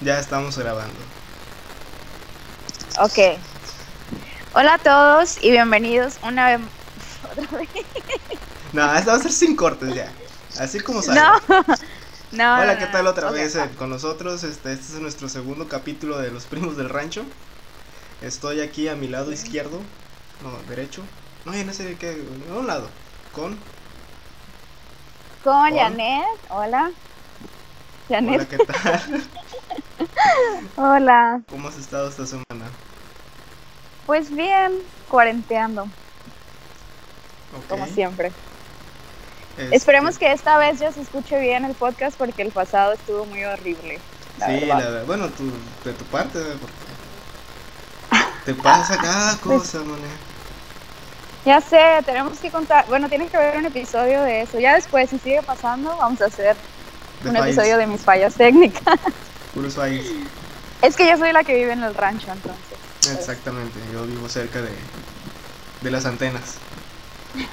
Ya 0.00 0.18
estamos 0.20 0.56
grabando. 0.56 0.94
Ok. 3.00 3.38
Hola 4.54 4.74
a 4.74 4.78
todos 4.78 5.42
y 5.42 5.50
bienvenidos 5.50 6.18
una 6.22 6.46
vez. 6.46 6.60
Otra 7.32 7.58
vez. 7.58 7.68
No, 8.72 8.94
esta 8.94 9.12
va 9.12 9.18
a 9.18 9.22
ser 9.22 9.32
sin 9.32 9.56
cortes 9.56 9.94
ya. 9.94 10.12
Así 10.58 10.80
como 10.80 11.02
sale. 11.02 11.20
No. 11.20 11.64
No. 12.30 12.60
Hola, 12.60 12.78
¿qué 12.78 12.84
no. 12.84 12.92
tal 12.92 13.06
otra 13.06 13.30
vez 13.30 13.56
eh, 13.56 13.70
con 13.78 13.88
nosotros? 13.88 14.44
Este, 14.44 14.74
este 14.74 14.96
es 14.96 15.00
nuestro 15.00 15.30
segundo 15.30 15.66
capítulo 15.66 16.18
de 16.18 16.30
Los 16.30 16.44
Primos 16.44 16.76
del 16.76 16.90
Rancho. 16.90 17.24
Estoy 18.20 18.60
aquí 18.60 18.86
a 18.88 18.96
mi 18.96 19.08
lado 19.08 19.32
izquierdo, 19.32 19.80
no, 20.42 20.50
derecho. 20.68 21.02
No, 21.46 21.54
ya 21.54 21.64
no 21.64 21.72
sé 21.72 21.96
qué, 21.98 22.22
a 22.50 22.54
un 22.54 22.66
lado. 22.66 22.90
Con, 23.32 23.58
Con 25.42 25.72
Hola. 25.72 25.84
Janet. 25.84 26.24
Hola. 26.50 26.90
hola, 26.90 26.92
Janet. 28.10 28.48
¿qué 28.48 28.58
tal? 28.58 29.22
Hola. 30.76 31.42
¿Cómo 31.48 31.68
has 31.68 31.76
estado 31.78 32.08
esta 32.08 32.26
semana? 32.26 32.70
Pues 34.06 34.30
bien, 34.30 34.72
cuarenteando, 35.06 35.94
como 37.66 37.86
siempre. 37.86 38.34
este, 39.56 39.76
Esperemos 39.76 40.18
que 40.18 40.32
esta 40.32 40.56
vez 40.58 40.78
ya 40.78 40.92
se 40.92 41.00
escuche 41.00 41.38
bien 41.38 41.64
el 41.64 41.76
podcast 41.76 42.16
porque 42.18 42.42
el 42.42 42.52
pasado 42.52 42.92
estuvo 42.94 43.26
muy 43.26 43.44
horrible. 43.44 44.06
La 44.36 44.46
Sí, 44.46 44.52
verdad. 44.52 44.76
la 44.78 44.90
verdad, 44.90 45.06
bueno, 45.06 45.34
tu, 45.34 45.44
de 45.84 45.94
tu 45.94 46.08
parte, 46.08 46.38
porque 46.58 46.74
te 48.44 48.54
pasa 48.54 48.96
cada 49.00 49.40
Pues 49.46 49.62
cosa, 49.62 49.84
mané. 49.84 50.20
Ya 51.44 51.60
sé, 51.60 51.78
tenemos 52.04 52.40
que 52.40 52.50
contar. 52.50 52.86
Bueno, 52.88 53.08
tienes 53.08 53.30
que 53.30 53.38
ver 53.38 53.56
un 53.56 53.66
episodio 53.66 54.22
de 54.22 54.42
eso. 54.42 54.58
Ya 54.58 54.74
después, 54.74 55.10
si 55.10 55.18
sigue 55.18 55.42
pasando, 55.42 55.96
vamos 55.96 56.20
a 56.20 56.26
hacer 56.26 56.62
un 57.24 57.36
episodio 57.36 57.78
de 57.78 57.86
mis 57.86 58.04
fallas 58.04 58.36
técnicas. 58.36 58.84
puros. 59.58 59.76
Es 60.82 60.96
que 60.96 61.08
yo 61.08 61.16
soy 61.18 61.32
la 61.32 61.42
que 61.44 61.54
vive 61.54 61.72
en 61.72 61.82
el 61.82 61.94
rancho, 61.94 62.30
entonces. 62.32 62.78
Exactamente, 63.18 63.78
yo 63.92 64.04
vivo 64.06 64.28
cerca 64.28 64.60
de, 64.62 64.70
de 65.80 65.90
las 65.90 66.06
antenas. 66.06 66.54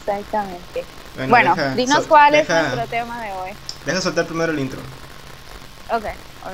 Exactamente. 0.00 0.84
Bueno, 1.28 1.54
deja- 1.54 1.74
dinos 1.74 2.02
so- 2.04 2.08
cuál 2.08 2.34
es 2.34 2.48
nuestro 2.48 2.86
tema 2.86 3.22
de 3.22 3.32
hoy. 3.32 3.50
Deja 3.84 4.00
soltar 4.00 4.26
primero 4.26 4.52
el 4.52 4.58
intro. 4.60 4.80
Ok, 5.90 6.04
ok. 6.44 6.52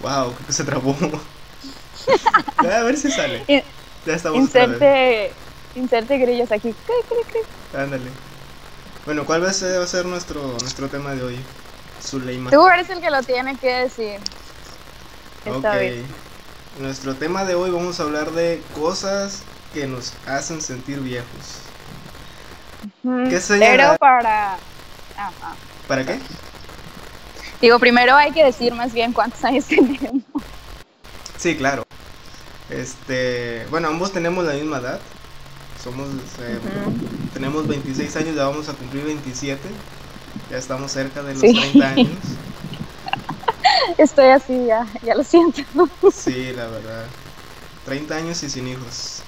Wow, 0.00 0.32
creo 0.34 0.46
que 0.46 0.52
se 0.52 0.64
trabó. 0.64 0.96
a 2.58 2.82
ver 2.82 2.96
si 2.96 3.10
sale. 3.10 3.44
In- 3.46 3.62
Ya 4.06 4.14
estamos. 4.14 4.38
Inserte, 4.38 5.32
inserte 5.74 6.18
grillos 6.18 6.50
aquí. 6.52 6.74
Ándale. 7.76 8.10
Bueno, 9.04 9.24
¿cuál 9.24 9.44
va 9.44 9.50
a 9.50 9.52
ser, 9.52 9.80
va 9.80 9.84
a 9.84 9.88
ser 9.88 10.04
nuestro, 10.06 10.42
nuestro 10.60 10.88
tema 10.88 11.12
de 11.14 11.22
hoy? 11.22 11.38
Zuleima. 12.02 12.50
Tú 12.50 12.66
eres 12.68 12.88
el 12.90 13.00
que 13.00 13.10
lo 13.10 13.22
tiene 13.22 13.56
que 13.56 13.68
decir. 13.72 14.20
Esta 15.44 15.56
Ok. 15.56 15.64
vez. 15.74 16.04
Nuestro 16.80 17.14
tema 17.14 17.44
de 17.44 17.54
hoy 17.54 17.70
vamos 17.70 17.98
a 17.98 18.04
hablar 18.04 18.30
de 18.32 18.62
cosas 18.74 19.42
que 19.74 19.86
nos 19.86 20.12
hacen 20.26 20.60
sentir 20.60 21.00
viejos. 21.00 21.26
¿Qué 23.28 23.40
señala? 23.40 23.76
Pero 23.76 23.98
para. 23.98 24.54
ah, 24.54 25.30
ah. 25.42 25.54
¿Para 25.88 26.04
qué? 26.04 26.18
Digo, 27.60 27.78
primero 27.80 28.14
hay 28.14 28.30
que 28.30 28.44
decir 28.44 28.72
más 28.74 28.92
bien 28.92 29.12
cuántos 29.12 29.42
años 29.44 29.64
tenemos. 29.68 30.22
Sí, 31.36 31.56
claro. 31.56 31.87
Este, 32.70 33.66
bueno, 33.70 33.88
ambos 33.88 34.12
tenemos 34.12 34.44
la 34.44 34.52
misma 34.54 34.78
edad. 34.78 35.00
Somos, 35.82 36.08
eh, 36.40 36.58
tenemos 37.32 37.66
26 37.66 38.14
años, 38.16 38.34
ya 38.34 38.44
vamos 38.46 38.68
a 38.68 38.74
cumplir 38.74 39.04
27. 39.04 39.60
Ya 40.50 40.58
estamos 40.58 40.92
cerca 40.92 41.22
de 41.22 41.32
los 41.34 41.40
Sí. 41.40 41.52
30 41.54 41.88
años. 41.88 42.08
Estoy 43.98 44.26
así 44.28 44.66
ya, 44.66 44.86
ya 45.02 45.14
lo 45.14 45.24
siento. 45.24 45.62
Sí, 46.12 46.52
la 46.52 46.66
verdad. 46.66 47.06
30 47.84 48.16
años 48.16 48.42
y 48.42 48.50
sin 48.50 48.68
hijos. 48.68 49.22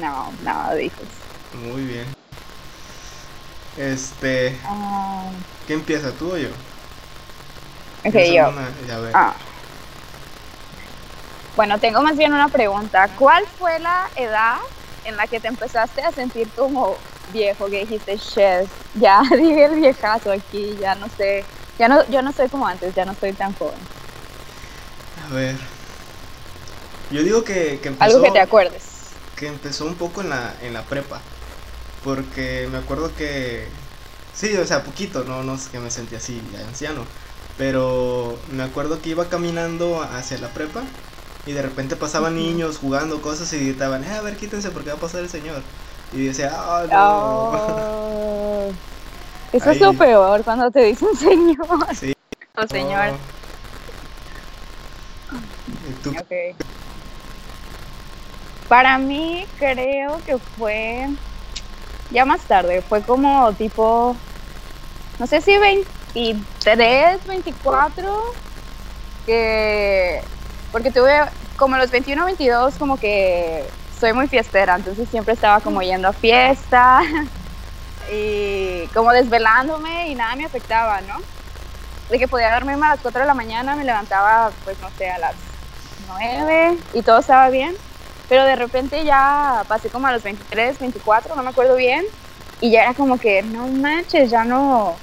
No, 0.00 0.32
no, 0.42 0.74
dices. 0.74 0.98
Muy 1.62 1.84
bien. 1.84 2.06
Este, 3.76 4.58
Ah, 4.64 5.30
¿qué 5.66 5.74
empieza 5.74 6.10
tú 6.12 6.32
o 6.32 6.36
yo? 6.36 6.48
ok, 8.04 8.12
¿Tienes 8.12 8.28
yo. 8.30 8.52
Ya, 8.88 8.98
ver. 8.98 9.12
Ah. 9.14 9.34
Bueno, 11.56 11.78
tengo 11.78 12.02
más 12.02 12.16
bien 12.16 12.32
una 12.32 12.48
pregunta. 12.48 13.08
¿Cuál 13.18 13.44
fue 13.58 13.78
la 13.78 14.08
edad 14.16 14.56
en 15.04 15.16
la 15.16 15.26
que 15.26 15.40
te 15.40 15.48
empezaste 15.48 16.02
a 16.02 16.10
sentir 16.12 16.48
como 16.56 16.96
viejo? 17.32 17.66
Que 17.66 17.80
dijiste, 17.80 18.16
shit, 18.16 18.70
ya 18.94 19.22
dije 19.30 19.66
el 19.66 19.76
viejazo 19.80 20.32
aquí, 20.32 20.76
ya 20.80 20.94
no 20.94 21.08
sé. 21.08 21.44
Ya 21.78 21.88
no, 21.88 22.06
yo 22.08 22.22
no 22.22 22.32
soy 22.32 22.48
como 22.48 22.66
antes, 22.66 22.94
ya 22.94 23.04
no 23.04 23.14
soy 23.14 23.32
tan 23.32 23.52
joven. 23.54 23.78
A 25.26 25.34
ver. 25.34 25.56
Yo 27.10 27.22
digo 27.22 27.44
que, 27.44 27.80
que 27.80 27.88
empezó. 27.88 28.04
Algo 28.04 28.22
que 28.22 28.30
te 28.30 28.40
acuerdes. 28.40 28.84
que 29.36 29.46
empezó 29.48 29.84
un 29.84 29.96
poco 29.96 30.22
en 30.22 30.30
la, 30.30 30.54
en 30.62 30.72
la 30.72 30.82
prepa. 30.84 31.20
Porque 32.02 32.68
me 32.70 32.78
acuerdo 32.78 33.14
que. 33.14 33.68
Sí, 34.34 34.56
o 34.56 34.66
sea, 34.66 34.82
poquito, 34.84 35.24
no, 35.24 35.42
no 35.42 35.54
es 35.54 35.68
que 35.68 35.78
me 35.78 35.90
sentí 35.90 36.14
así, 36.16 36.42
ya 36.52 36.60
anciano. 36.60 37.06
Pero 37.58 38.38
me 38.50 38.62
acuerdo 38.62 39.02
que 39.02 39.10
iba 39.10 39.28
caminando 39.28 40.02
hacia 40.02 40.38
la 40.38 40.48
prepa 40.48 40.82
y 41.46 41.52
de 41.52 41.62
repente 41.62 41.96
pasaban 41.96 42.36
niños 42.36 42.78
jugando 42.78 43.20
cosas 43.20 43.52
y 43.52 43.58
gritaban, 43.58 44.04
eh, 44.04 44.12
a 44.12 44.22
ver, 44.22 44.36
quítense 44.36 44.70
porque 44.70 44.90
va 44.90 44.96
a 44.96 45.00
pasar 45.00 45.20
el 45.20 45.28
señor. 45.28 45.62
Y 46.12 46.26
decía, 46.26 46.52
ah, 46.54 46.84
no. 46.90 48.68
Oh. 48.68 48.72
Eso 49.52 49.70
es 49.70 49.80
lo 49.80 49.92
peor 49.92 50.42
cuando 50.44 50.70
te 50.70 50.80
dicen 50.84 51.08
señor 51.18 51.66
Sí. 51.94 52.14
o 52.56 52.66
señor. 52.66 53.12
no. 55.30 55.38
¿Y 55.88 55.92
tú? 56.02 56.14
Para 58.68 58.96
mí 58.98 59.46
creo 59.58 60.20
que 60.24 60.38
fue 60.38 61.08
ya 62.10 62.24
más 62.24 62.42
tarde, 62.42 62.82
fue 62.82 63.02
como 63.02 63.52
tipo, 63.54 64.16
no 65.18 65.26
sé 65.26 65.40
si 65.40 65.56
23, 65.58 67.26
24, 67.26 68.22
que, 69.26 70.22
porque 70.72 70.90
tuve 70.90 71.20
como 71.56 71.76
los 71.76 71.90
21, 71.90 72.24
22 72.24 72.74
como 72.74 72.96
que 72.96 73.64
soy 74.00 74.12
muy 74.12 74.26
fiestera, 74.26 74.74
entonces 74.74 75.08
siempre 75.08 75.34
estaba 75.34 75.60
como 75.60 75.82
yendo 75.82 76.08
a 76.08 76.12
fiesta 76.12 77.02
y 78.12 78.86
como 78.88 79.12
desvelándome 79.12 80.08
y 80.08 80.14
nada 80.16 80.34
me 80.34 80.44
afectaba, 80.44 81.00
¿no? 81.02 81.18
De 82.10 82.18
que 82.18 82.26
podía 82.26 82.52
dormirme 82.52 82.86
a 82.86 82.90
las 82.90 83.00
4 83.00 83.20
de 83.20 83.26
la 83.26 83.34
mañana, 83.34 83.76
me 83.76 83.84
levantaba 83.84 84.50
pues 84.64 84.76
no 84.80 84.90
sé, 84.98 85.10
a 85.10 85.18
las 85.18 85.34
9 86.08 86.78
y 86.94 87.02
todo 87.02 87.20
estaba 87.20 87.48
bien. 87.50 87.76
Pero 88.28 88.44
de 88.44 88.56
repente 88.56 89.04
ya 89.04 89.62
pasé 89.68 89.90
como 89.90 90.06
a 90.06 90.12
los 90.12 90.22
23, 90.22 90.78
24, 90.78 91.36
no 91.36 91.42
me 91.42 91.50
acuerdo 91.50 91.76
bien. 91.76 92.04
Y 92.60 92.70
ya 92.70 92.82
era 92.82 92.94
como 92.94 93.18
que, 93.18 93.42
no 93.42 93.66
manches, 93.66 94.30
ya 94.30 94.44
no, 94.44 94.96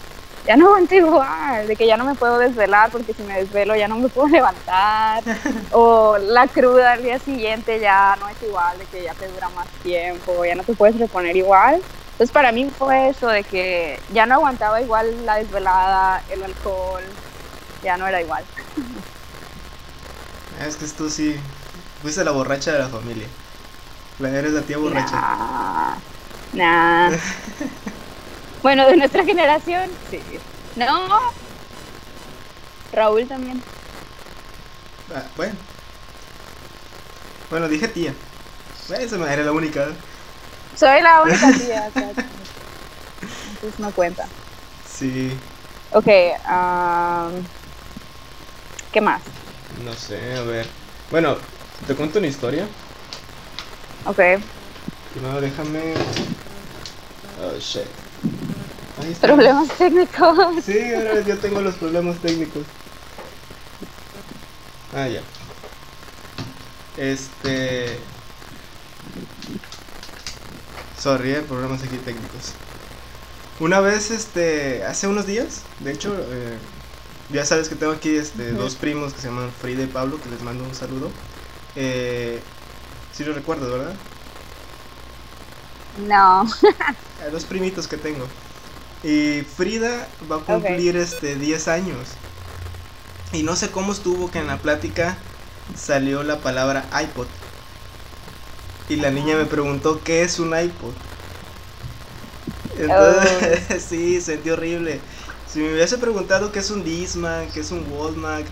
ya 0.46 0.56
no 0.56 0.68
aguanto 0.68 0.96
igual. 0.96 1.68
De 1.68 1.76
que 1.76 1.88
ya 1.88 1.98
no 1.98 2.06
me 2.06 2.16
puedo 2.16 2.38
desvelar 2.38 2.90
porque 2.92 3.14
si 3.14 3.24
me 3.24 3.36
desvelo 3.36 3.76
ya 3.76 3.88
no 3.88 3.98
me 3.98 4.10
puedo 4.10 4.28
levantar. 4.28 5.24
o 5.72 6.18
la 6.18 6.48
cruda 6.48 6.94
al 6.94 7.04
día 7.04 7.20
siguiente 7.20 7.80
ya 7.80 8.18
no 8.20 8.28
es 8.28 8.42
igual, 8.42 8.78
de 8.78 8.86
que 8.86 9.04
ya 9.04 9.14
te 9.14 9.28
dura 9.28 9.50
más 9.50 9.68
tiempo, 9.84 10.46
ya 10.46 10.56
no 10.56 10.64
te 10.64 10.74
puedes 10.74 10.98
reponer 10.98 11.36
igual. 11.36 11.82
Entonces 12.12 12.34
para 12.34 12.52
mí 12.52 12.70
fue 12.78 13.10
eso 13.10 13.28
de 13.28 13.44
que 13.44 14.00
ya 14.12 14.26
no 14.26 14.36
aguantaba 14.36 14.82
igual 14.82 15.26
la 15.26 15.36
desvelada, 15.36 16.22
el 16.30 16.44
alcohol, 16.44 17.04
ya 17.82 17.98
no 17.98 18.08
era 18.08 18.22
igual. 18.22 18.44
Es 20.66 20.76
que 20.76 20.86
tú 20.88 21.10
sí, 21.10 21.40
fuiste 22.02 22.24
la 22.26 22.32
borracha 22.32 22.74
de 22.74 22.80
la 22.80 22.90
familia. 22.90 23.28
La 24.20 24.30
eres 24.30 24.52
la 24.52 24.62
tía 24.62 24.78
borracha. 24.78 25.16
Nah, 26.52 27.10
nah. 27.10 27.18
bueno, 28.62 28.88
de 28.88 28.98
nuestra 28.98 29.24
generación, 29.26 29.90
sí. 30.10 30.20
No. 30.76 31.20
Raúl 32.92 33.28
también. 33.28 33.62
Ah, 35.14 35.24
bueno. 35.36 35.56
Bueno, 37.50 37.68
dije 37.68 37.88
tía. 37.88 38.14
Esa 39.00 39.18
me 39.18 39.32
era 39.32 39.44
la 39.44 39.52
única. 39.52 39.88
Soy 40.76 41.02
la 41.02 41.22
única 41.24 41.52
tía. 41.52 41.86
acá. 41.86 42.10
Entonces 43.54 43.80
no 43.80 43.92
cuenta. 43.92 44.26
Sí, 44.88 45.32
Ok, 45.92 46.08
am, 46.46 47.32
¿qué 48.92 49.02
más? 49.02 49.22
no 49.84 49.94
sé, 49.94 50.36
a 50.36 50.42
ver. 50.42 50.68
Bueno, 51.10 51.38
te 51.88 51.96
cuento 51.96 52.20
una 52.20 52.28
historia. 52.28 52.68
Ok. 54.06 54.20
Primero 55.14 55.42
déjame. 55.42 55.94
Oh 57.42 57.58
shit. 57.60 57.86
Ahí 59.00 59.12
está. 59.12 59.28
Problemas 59.28 59.70
técnicos. 59.78 60.64
Sí, 60.66 60.94
ahora 60.94 61.22
yo 61.22 61.38
tengo 61.38 61.62
los 61.62 61.76
problemas 61.76 62.18
técnicos. 62.20 62.64
Ah, 64.94 65.08
ya. 65.08 65.22
Este. 66.98 67.98
Sorry, 71.00 71.32
eh, 71.32 71.42
problemas 71.48 71.82
aquí 71.84 71.98
técnicos. 71.98 72.54
Una 73.60 73.80
vez, 73.80 74.12
este, 74.12 74.84
hace 74.86 75.08
unos 75.08 75.26
días, 75.26 75.62
de 75.80 75.92
hecho, 75.92 76.16
eh, 76.18 76.58
ya 77.30 77.46
sabes 77.46 77.70
que 77.70 77.76
tengo 77.76 77.94
aquí 77.94 78.16
este, 78.16 78.52
dos 78.52 78.76
primos 78.76 79.14
que 79.14 79.22
se 79.22 79.28
llaman 79.28 79.52
Frida 79.62 79.84
y 79.84 79.88
Pablo, 79.88 80.20
que 80.22 80.30
les 80.30 80.42
mando 80.42 80.64
un 80.64 80.76
saludo. 80.76 81.12
Eh, 81.76 82.42
sí 83.14 83.24
lo 83.24 83.34
recuerdo, 83.34 83.72
¿verdad? 83.72 83.96
No. 86.08 86.48
dos 87.32 87.46
primitos 87.46 87.88
que 87.88 87.98
tengo. 87.98 88.28
Y 89.04 89.42
Frida 89.42 90.08
va 90.30 90.38
a 90.38 90.40
cumplir 90.40 90.98
este 90.98 91.36
10 91.36 91.68
años. 91.70 92.10
Y 93.32 93.44
no 93.44 93.56
sé 93.56 93.70
cómo 93.70 93.94
estuvo 93.94 94.30
que 94.30 94.40
en 94.40 94.48
la 94.48 94.58
plática 94.58 95.18
salió 95.78 96.24
la 96.24 96.40
palabra 96.40 96.86
iPod. 97.02 97.28
Y 98.90 98.96
la 98.96 99.12
niña 99.12 99.36
me 99.38 99.46
preguntó 99.46 100.02
qué 100.04 100.24
es 100.24 100.40
un 100.40 100.58
iPod. 100.58 100.94
Entonces, 102.78 103.66
oh. 103.70 103.80
sí, 103.80 104.20
sentí 104.22 104.50
horrible. 104.50 105.00
Si 105.48 105.60
me 105.60 105.74
hubiese 105.74 105.98
preguntado 105.98 106.52
qué 106.52 106.60
es 106.60 106.72
un 106.72 106.84
Disman, 106.84 107.50
qué 107.52 107.60
es 107.60 107.72
un 107.72 107.86
Walmart, 107.92 108.48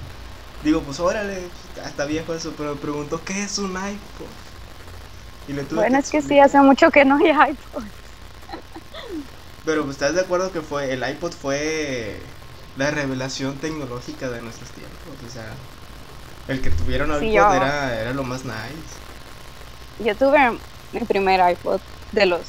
digo, 0.64 0.82
pues 0.82 1.00
órale, 1.00 1.40
está 1.86 2.06
viejo 2.06 2.34
eso, 2.34 2.54
pero 2.58 2.76
me 2.76 2.82
preguntó 2.82 3.22
qué 3.24 3.44
es 3.44 3.58
un 3.58 3.72
iPod. 3.72 4.28
Y 5.48 5.54
le 5.54 5.64
tuve 5.64 5.80
bueno, 5.80 5.98
es 5.98 6.10
que 6.10 6.22
sí, 6.22 6.40
hace 6.40 6.60
mucho 6.60 6.92
que 6.92 7.06
no 7.06 7.18
hay 7.18 7.52
iPod. 7.52 7.84
Pero 9.68 9.84
pues, 9.84 9.98
estás 9.98 10.16
de 10.16 10.22
acuerdo 10.22 10.50
que 10.54 10.62
fue 10.62 10.94
el 10.94 11.08
iPod 11.08 11.34
fue 11.34 12.16
la 12.78 12.90
revelación 12.90 13.58
tecnológica 13.58 14.30
de 14.30 14.42
nuestros 14.42 14.70
tiempos, 14.70 14.98
o 15.28 15.30
sea, 15.30 15.44
el 16.48 16.62
que 16.62 16.70
tuvieron 16.70 17.10
iPod 17.10 17.54
era, 17.54 18.00
era 18.00 18.14
lo 18.14 18.24
más 18.24 18.46
nice. 18.46 18.96
Yo 20.00 20.16
tuve 20.16 20.58
mi 20.94 21.02
primer 21.02 21.52
iPod 21.52 21.82
de 22.14 22.28
los 22.28 22.44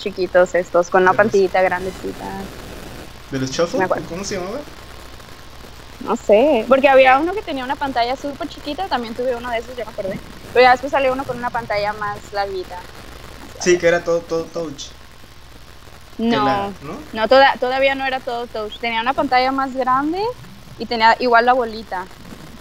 chiquitos 0.00 0.56
estos, 0.56 0.90
con 0.90 1.04
la 1.04 1.12
pantillita 1.12 1.62
grandecita. 1.62 2.26
¿De 3.30 3.38
los 3.38 3.52
Shuffle? 3.52 3.86
¿Cómo 4.08 4.24
se 4.24 4.34
llamaba? 4.34 4.58
No 6.00 6.16
sé, 6.16 6.64
porque 6.66 6.88
había 6.88 7.20
uno 7.20 7.34
que 7.34 7.42
tenía 7.42 7.62
una 7.62 7.76
pantalla 7.76 8.16
súper 8.16 8.48
chiquita, 8.48 8.88
también 8.88 9.14
tuve 9.14 9.36
uno 9.36 9.48
de 9.50 9.58
esos, 9.58 9.76
ya 9.76 9.84
me 9.84 9.92
acordé. 9.92 10.18
Pero 10.52 10.64
ya 10.64 10.72
después 10.72 10.90
salió 10.90 11.12
uno 11.12 11.22
con 11.22 11.38
una 11.38 11.50
pantalla 11.50 11.92
más 11.92 12.18
larguita. 12.32 12.80
sí, 13.60 13.78
que 13.78 13.86
era 13.86 14.02
todo, 14.02 14.22
todo 14.22 14.42
touch. 14.42 14.97
No, 16.18 16.72
no, 17.12 17.28
todavía 17.28 17.94
no 17.94 18.04
era 18.04 18.20
todo 18.20 18.46
touch. 18.46 18.78
Tenía 18.78 19.00
una 19.00 19.14
pantalla 19.14 19.52
más 19.52 19.74
grande 19.74 20.20
y 20.78 20.86
tenía 20.86 21.16
igual 21.20 21.46
la 21.46 21.52
bolita. 21.52 22.06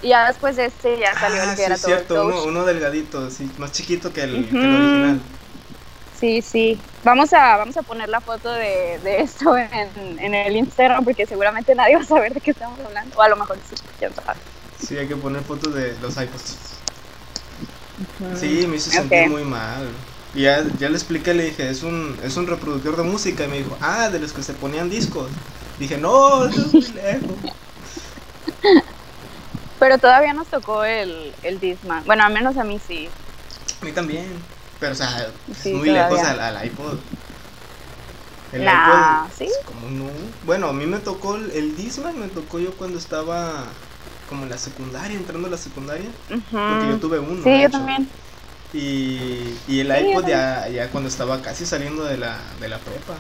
Y 0.04 0.10
ya 0.10 0.28
después 0.28 0.56
de 0.56 0.66
este 0.66 1.00
ya 1.00 1.20
salió 1.20 1.42
el 1.42 1.50
ah, 1.50 1.56
que 1.56 1.64
era 1.64 1.76
todo 1.76 1.88
cierto, 1.88 2.26
uno, 2.28 2.44
uno, 2.44 2.66
delgadito, 2.66 3.32
sí, 3.32 3.50
más 3.58 3.72
chiquito 3.72 4.14
que 4.14 4.22
el, 4.22 4.36
original. 4.36 5.20
Sí, 6.20 6.42
sí. 6.42 6.80
Vamos 7.04 7.34
a, 7.34 7.58
vamos 7.58 7.78
a 7.78 7.84
poner 7.84 8.10
la 8.10 8.22
foto 8.22 8.52
de, 8.52 9.00
de 9.04 9.22
esto 9.22 9.58
en, 9.58 10.20
en, 10.20 10.34
el 10.34 10.56
Instagram 10.56 11.04
porque 11.04 11.26
seguramente 11.26 11.74
nadie 11.74 11.96
va 11.96 12.02
a 12.02 12.06
saber 12.06 12.34
de 12.34 12.42
qué 12.42 12.52
estamos 12.52 12.80
hablando. 12.80 13.18
O 13.18 13.22
a 13.22 13.30
lo 13.30 13.38
mejor 13.38 13.58
sí, 13.70 13.76
ya 14.00 14.10
Sí, 14.80 14.98
hay 14.98 15.08
que 15.08 15.16
poner 15.16 15.42
fotos 15.44 15.74
de 15.74 15.96
los 16.00 16.16
iPods. 16.16 16.58
Sí, 18.40 18.68
me 18.68 18.78
hizo 18.78 18.92
sentir 18.92 19.30
muy 19.30 19.44
mal. 19.44 19.90
Y 20.36 20.42
ya, 20.42 20.64
ya 20.78 20.90
le 20.90 20.96
expliqué, 20.96 21.34
le 21.34 21.46
dije, 21.46 21.70
es 21.70 21.84
un, 21.84 22.18
es 22.24 22.38
un 22.38 22.48
reproductor 22.48 22.98
de 22.98 23.04
música. 23.04 23.46
Y 23.46 23.48
me 23.48 23.58
dijo, 23.58 23.78
ah, 23.82 24.10
de 24.10 24.20
los 24.20 24.34
que 24.34 24.44
se 24.44 24.54
ponían 24.54 24.90
discos. 24.90 25.30
Dije, 25.80 25.98
no, 25.98 26.46
eso 26.46 26.62
es 26.62 26.74
muy 26.74 26.82
lejos. 26.96 27.36
Pero 29.80 29.98
todavía 29.98 30.34
nos 30.34 30.48
tocó 30.48 30.84
el, 30.84 31.34
el 31.44 31.60
Disman. 31.60 32.04
Bueno, 32.06 32.24
al 32.24 32.34
menos 32.34 32.58
a 32.58 32.64
mí 32.64 32.80
sí. 32.86 33.10
A 33.82 33.86
mí 33.86 33.92
también. 33.92 34.26
Pero, 34.80 34.94
o 34.94 34.96
sea, 34.96 35.30
es 35.50 35.74
muy 35.74 35.90
lejos 35.90 36.20
al, 36.20 36.40
al, 36.40 36.66
iPod. 36.66 36.98
El 38.52 38.64
iPod. 38.64 39.32
¿sí? 39.38 39.50
como 39.66 39.90
no. 39.90 40.10
Bueno, 40.46 40.68
a 40.68 40.74
mí 40.74 40.86
me 40.86 41.00
tocó 41.00 41.36
el, 41.36 41.52
el 41.52 41.76
Disman, 41.76 42.20
me 42.20 42.28
tocó 42.28 42.60
yo 42.60 42.74
cuando 42.74 42.98
estaba 42.98 43.66
como 44.30 44.44
en 44.44 44.50
la 44.50 44.58
secundaria, 44.58 45.18
entrando 45.18 45.48
a 45.48 45.52
la 45.52 45.58
secundaria. 45.58 46.10
Porque 46.28 46.88
yo 46.90 46.98
tuve 47.00 47.20
uno. 47.20 47.44
Sí, 47.44 47.62
yo 47.62 47.70
también. 47.70 48.08
Y, 48.74 49.58
y 49.68 49.80
el 49.80 50.10
iPod 50.10 50.28
ya, 50.28 50.68
ya 50.68 50.90
cuando 50.90 51.10
estaba 51.10 51.42
casi 51.42 51.66
saliendo 51.66 52.04
de 52.04 52.18
la, 52.18 52.38
de 52.60 52.68
la 52.68 52.78
prepa. 52.80 53.16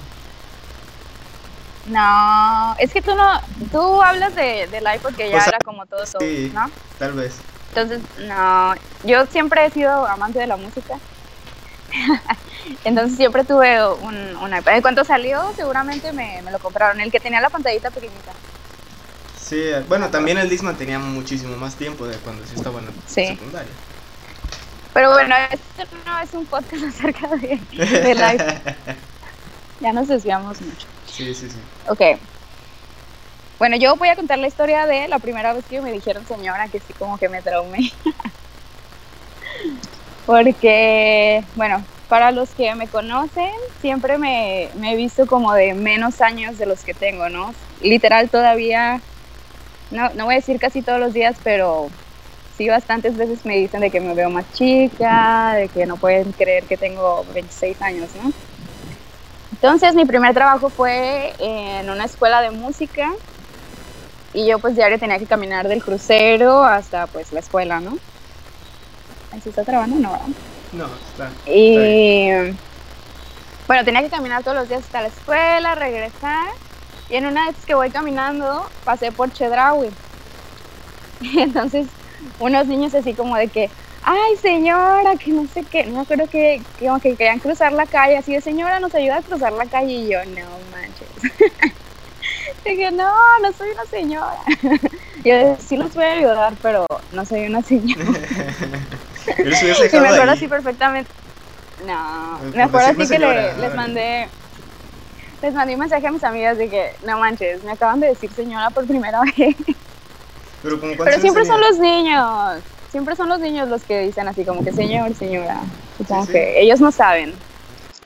No, 1.87 2.75
es 2.79 2.91
que 2.91 3.01
tú 3.01 3.15
no, 3.15 3.41
tú 3.71 4.01
hablas 4.01 4.35
de, 4.35 4.67
del 4.67 4.83
iPod 4.95 5.15
que 5.15 5.29
ya 5.29 5.45
era 5.45 5.59
como 5.59 5.85
todo, 5.85 6.03
todo 6.05 6.19
sí, 6.19 6.51
¿no? 6.53 6.69
Tal 6.99 7.13
vez. 7.13 7.35
Entonces, 7.69 8.01
no, 8.27 8.73
yo 9.03 9.25
siempre 9.27 9.65
he 9.65 9.71
sido 9.71 10.05
amante 10.05 10.39
de 10.39 10.47
la 10.47 10.57
música. 10.57 10.97
Entonces 12.83 13.15
siempre 13.15 13.45
tuve 13.45 13.87
un, 13.87 14.35
un 14.35 14.57
iPod. 14.57 14.73
En 14.73 14.81
cuanto 14.81 15.05
salió, 15.05 15.41
seguramente 15.55 16.11
me, 16.11 16.41
me, 16.41 16.51
lo 16.51 16.59
compraron. 16.59 16.99
El 16.99 17.11
que 17.11 17.21
tenía 17.21 17.39
la 17.39 17.49
pantallita 17.49 17.89
pequeñita. 17.89 18.33
Sí, 19.39 19.63
bueno, 19.87 20.09
también 20.09 20.37
el 20.39 20.49
Disman 20.49 20.75
tenía 20.75 20.99
muchísimo 20.99 21.55
más 21.55 21.75
tiempo 21.75 22.05
de 22.05 22.17
cuando 22.17 22.45
sí 22.45 22.55
estaba 22.55 22.79
en 22.79 22.87
la 22.87 22.91
secundaria. 23.07 23.71
Pero 24.97 25.11
bueno, 25.11 25.35
este 25.51 25.95
no 26.07 26.19
es 26.19 26.33
un 26.33 26.47
podcast 26.47 26.83
acerca 26.87 27.27
de, 27.27 27.59
de 27.71 28.11
iPod. 28.13 28.73
ya 29.79 29.93
nos 29.93 30.07
desviamos 30.07 30.59
mucho. 30.59 30.87
Sí, 31.05 31.35
sí, 31.35 31.51
sí. 31.51 31.59
Ok. 31.87 32.19
Bueno, 33.59 33.77
yo 33.77 33.95
voy 33.95 34.09
a 34.09 34.15
contar 34.15 34.39
la 34.39 34.47
historia 34.47 34.87
de 34.87 35.07
la 35.07 35.19
primera 35.19 35.53
vez 35.53 35.65
que 35.65 35.81
me 35.81 35.91
dijeron 35.91 36.25
señora, 36.25 36.67
que 36.69 36.79
sí 36.79 36.93
como 36.93 37.19
que 37.19 37.29
me 37.29 37.43
traumé. 37.43 37.91
Porque, 40.25 41.43
bueno, 41.53 41.85
para 42.09 42.31
los 42.31 42.49
que 42.55 42.73
me 42.73 42.87
conocen, 42.87 43.51
siempre 43.81 44.17
me, 44.17 44.63
he 44.63 44.95
visto 44.95 45.27
como 45.27 45.53
de 45.53 45.75
menos 45.75 46.21
años 46.21 46.57
de 46.57 46.65
los 46.65 46.83
que 46.83 46.95
tengo, 46.95 47.29
¿no? 47.29 47.53
Literal 47.81 48.31
todavía, 48.31 48.99
no, 49.91 50.09
no 50.15 50.25
voy 50.25 50.33
a 50.33 50.37
decir 50.37 50.59
casi 50.59 50.81
todos 50.81 50.99
los 50.99 51.13
días, 51.13 51.37
pero 51.43 51.91
sí 52.57 52.67
bastantes 52.67 53.15
veces 53.15 53.45
me 53.45 53.57
dicen 53.57 53.81
de 53.81 53.91
que 53.91 53.99
me 53.99 54.13
veo 54.13 54.29
más 54.29 54.45
chica, 54.53 55.53
de 55.53 55.69
que 55.69 55.85
no 55.85 55.97
pueden 55.97 56.31
creer 56.31 56.63
que 56.63 56.75
tengo 56.75 57.25
26 57.33 57.81
años, 57.81 58.09
¿no? 58.21 58.31
Entonces 59.51 59.95
mi 59.95 60.05
primer 60.05 60.33
trabajo 60.33 60.69
fue 60.69 61.33
en 61.39 61.89
una 61.89 62.05
escuela 62.05 62.41
de 62.41 62.51
música 62.51 63.11
y 64.33 64.47
yo 64.47 64.59
pues 64.59 64.75
diario 64.75 64.99
tenía 64.99 65.19
que 65.19 65.25
caminar 65.25 65.67
del 65.67 65.83
crucero 65.83 66.63
hasta 66.63 67.07
pues 67.07 67.31
la 67.31 67.39
escuela, 67.39 67.79
¿no? 67.79 67.97
¿Se 69.41 69.49
está 69.49 69.63
trabajando? 69.63 69.97
No, 69.99 70.11
¿verdad? 70.11 70.27
No, 70.73 70.85
está. 70.85 71.31
Y 71.49 72.55
bueno, 73.67 73.83
tenía 73.85 74.01
que 74.01 74.09
caminar 74.09 74.43
todos 74.43 74.57
los 74.57 74.69
días 74.69 74.83
hasta 74.83 75.01
la 75.01 75.09
escuela, 75.09 75.75
regresar. 75.75 76.47
Y 77.09 77.15
en 77.15 77.25
una 77.25 77.47
vez 77.47 77.55
que 77.65 77.75
voy 77.75 77.89
caminando, 77.89 78.65
pasé 78.83 79.11
por 79.11 79.31
Chedraui. 79.31 79.89
Entonces, 81.37 81.87
unos 82.39 82.67
niños 82.67 82.93
así 82.95 83.13
como 83.13 83.35
de 83.35 83.47
que, 83.47 83.69
ay 84.03 84.37
señora, 84.41 85.15
que 85.17 85.31
no 85.31 85.47
sé 85.47 85.63
qué, 85.63 85.85
no 85.85 86.05
creo 86.05 86.27
que, 86.27 86.61
que, 86.79 86.89
que 87.01 87.15
querían 87.15 87.39
cruzar 87.39 87.73
la 87.73 87.85
calle, 87.85 88.17
así 88.17 88.33
de 88.33 88.41
señora, 88.41 88.79
nos 88.79 88.93
ayuda 88.95 89.17
a 89.17 89.21
cruzar 89.21 89.53
la 89.53 89.65
calle 89.65 89.93
y 89.93 90.07
yo, 90.09 90.19
no 90.25 90.45
manches. 90.71 91.07
Dije, 92.65 92.91
no, 92.91 93.11
no 93.41 93.53
soy 93.53 93.69
una 93.71 93.85
señora. 93.85 94.37
yo 95.23 95.55
sí 95.59 95.77
los 95.77 95.93
voy 95.93 96.03
a 96.03 96.11
ayudar, 96.13 96.53
pero 96.61 96.85
no 97.11 97.25
soy 97.25 97.45
una 97.45 97.61
señora. 97.61 98.03
sí, 99.25 99.99
me 99.99 100.07
acuerdo 100.07 100.31
así 100.31 100.47
perfectamente. 100.47 101.09
No, 101.85 102.39
me 102.53 102.63
acuerdo 102.63 102.87
así 102.87 103.07
que 103.07 103.19
les 103.19 103.75
mandé 103.75 104.27
les 105.41 105.53
mandé 105.53 105.73
un 105.73 105.79
mensaje 105.79 106.07
a 106.07 106.11
mis 106.11 106.23
amigas 106.23 106.57
de 106.57 106.69
que, 106.69 106.95
no 107.05 107.19
manches, 107.19 107.63
me 107.63 107.71
acaban 107.71 107.99
de 107.99 108.07
decir 108.07 108.31
señora 108.33 108.69
por 108.71 108.87
primera 108.87 109.21
vez. 109.21 109.55
Pero, 110.63 110.79
como 110.79 110.93
Pero 110.95 111.19
siempre 111.19 111.45
son 111.45 111.61
los 111.61 111.77
niños 111.77 112.63
siempre 112.91 113.15
son 113.15 113.29
los 113.29 113.39
niños 113.39 113.67
los 113.69 113.83
que 113.83 114.01
dicen 114.01 114.27
así 114.27 114.43
como 114.45 114.63
que 114.63 114.71
señor, 114.71 115.13
señora. 115.13 115.61
Como 116.07 116.25
que 116.27 116.59
ellos 116.61 116.79
no 116.79 116.91
saben. 116.91 117.33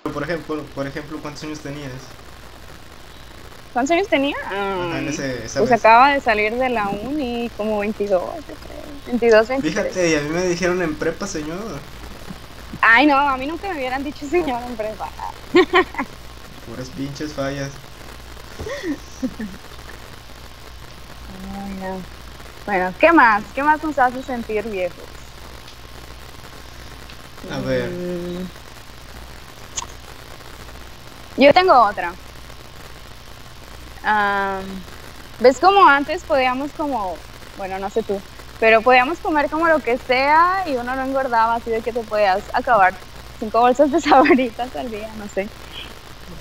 Por 0.03 0.23
ejemplo, 0.23 0.63
por 0.75 0.87
ejemplo, 0.87 1.19
¿cuántos 1.21 1.43
años 1.43 1.59
tenías? 1.59 1.91
¿Cuántos 3.73 3.91
años 3.95 4.07
tenía? 4.07 4.35
en 4.51 5.07
ese, 5.07 5.45
pues 5.57 5.71
acaba 5.71 6.13
de 6.13 6.19
salir 6.19 6.53
de 6.55 6.69
la 6.69 6.89
uni, 6.89 7.49
como 7.55 7.79
22, 7.79 8.21
22, 9.07 9.47
23. 9.47 9.73
Fíjate, 9.73 10.09
y 10.09 10.15
a 10.15 10.21
mí 10.21 10.29
me 10.29 10.43
dijeron 10.47 10.81
en 10.81 10.95
prepa, 10.95 11.27
señor. 11.27 11.79
Ay, 12.81 13.05
no, 13.05 13.17
a 13.17 13.37
mí 13.37 13.45
nunca 13.45 13.69
me 13.69 13.75
hubieran 13.75 14.03
dicho 14.03 14.27
señor 14.27 14.61
en 14.63 14.75
prepa. 14.75 15.09
Puras 16.67 16.89
pinches 16.89 17.31
fallas. 17.31 17.69
Ay, 21.55 21.73
no. 21.79 22.20
Bueno, 22.71 22.93
¿qué 23.01 23.11
más? 23.11 23.43
¿Qué 23.53 23.61
más 23.61 23.83
nos 23.83 23.99
hace 23.99 24.23
sentir 24.23 24.63
viejos? 24.63 25.03
A 27.51 27.59
ver. 27.59 27.89
Mm. 27.89 28.47
Yo 31.35 31.53
tengo 31.53 31.73
otra. 31.73 32.13
¿Ves 35.41 35.59
como 35.59 35.85
antes 35.85 36.23
podíamos 36.23 36.71
como, 36.77 37.17
bueno, 37.57 37.77
no 37.77 37.89
sé 37.89 38.03
tú, 38.03 38.21
pero 38.61 38.81
podíamos 38.81 39.17
comer 39.17 39.49
como 39.49 39.67
lo 39.67 39.79
que 39.79 39.97
sea 39.97 40.63
y 40.65 40.77
uno 40.77 40.95
no 40.95 41.03
engordaba 41.03 41.55
así 41.55 41.71
de 41.71 41.81
que 41.81 41.91
te 41.91 41.99
podías 42.03 42.41
acabar 42.53 42.93
cinco 43.37 43.59
bolsas 43.59 43.91
de 43.91 43.99
sabritas 43.99 44.73
al 44.77 44.89
día, 44.89 45.09
no 45.17 45.27
sé. 45.27 45.49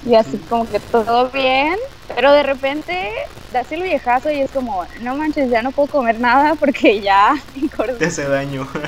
Y 0.07 0.15
así 0.15 0.39
como 0.49 0.71
que 0.71 0.79
todo 0.79 1.29
bien, 1.31 1.77
pero 2.15 2.33
de 2.33 2.43
repente 2.43 3.11
das 3.53 3.71
el 3.73 3.83
viejazo 3.83 4.31
y 4.31 4.41
es 4.41 4.51
como, 4.51 4.85
no 5.01 5.17
manches, 5.17 5.51
ya 5.51 5.63
no 5.63 5.73
puedo 5.73 5.89
comer 5.89 6.19
nada 6.21 6.55
porque 6.55 7.01
ya 7.01 7.35
Te 7.99 8.07
hace 8.07 8.29
daño. 8.29 8.67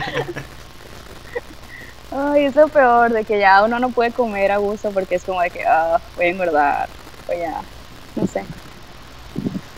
Ay, 2.15 2.45
es 2.45 2.55
lo 2.55 2.69
peor, 2.69 3.11
de 3.13 3.25
que 3.25 3.39
ya 3.39 3.65
uno 3.65 3.79
no 3.79 3.89
puede 3.91 4.13
comer 4.13 4.53
a 4.53 4.59
gusto 4.59 4.91
porque 4.91 5.15
es 5.15 5.25
como 5.25 5.41
de 5.41 5.49
que, 5.51 5.65
ah, 5.65 5.99
voy 6.17 6.27
a 6.27 6.29
engordar, 6.29 6.89
o 7.27 7.33
ya, 7.33 7.63
no 8.17 8.27
sé. 8.27 8.45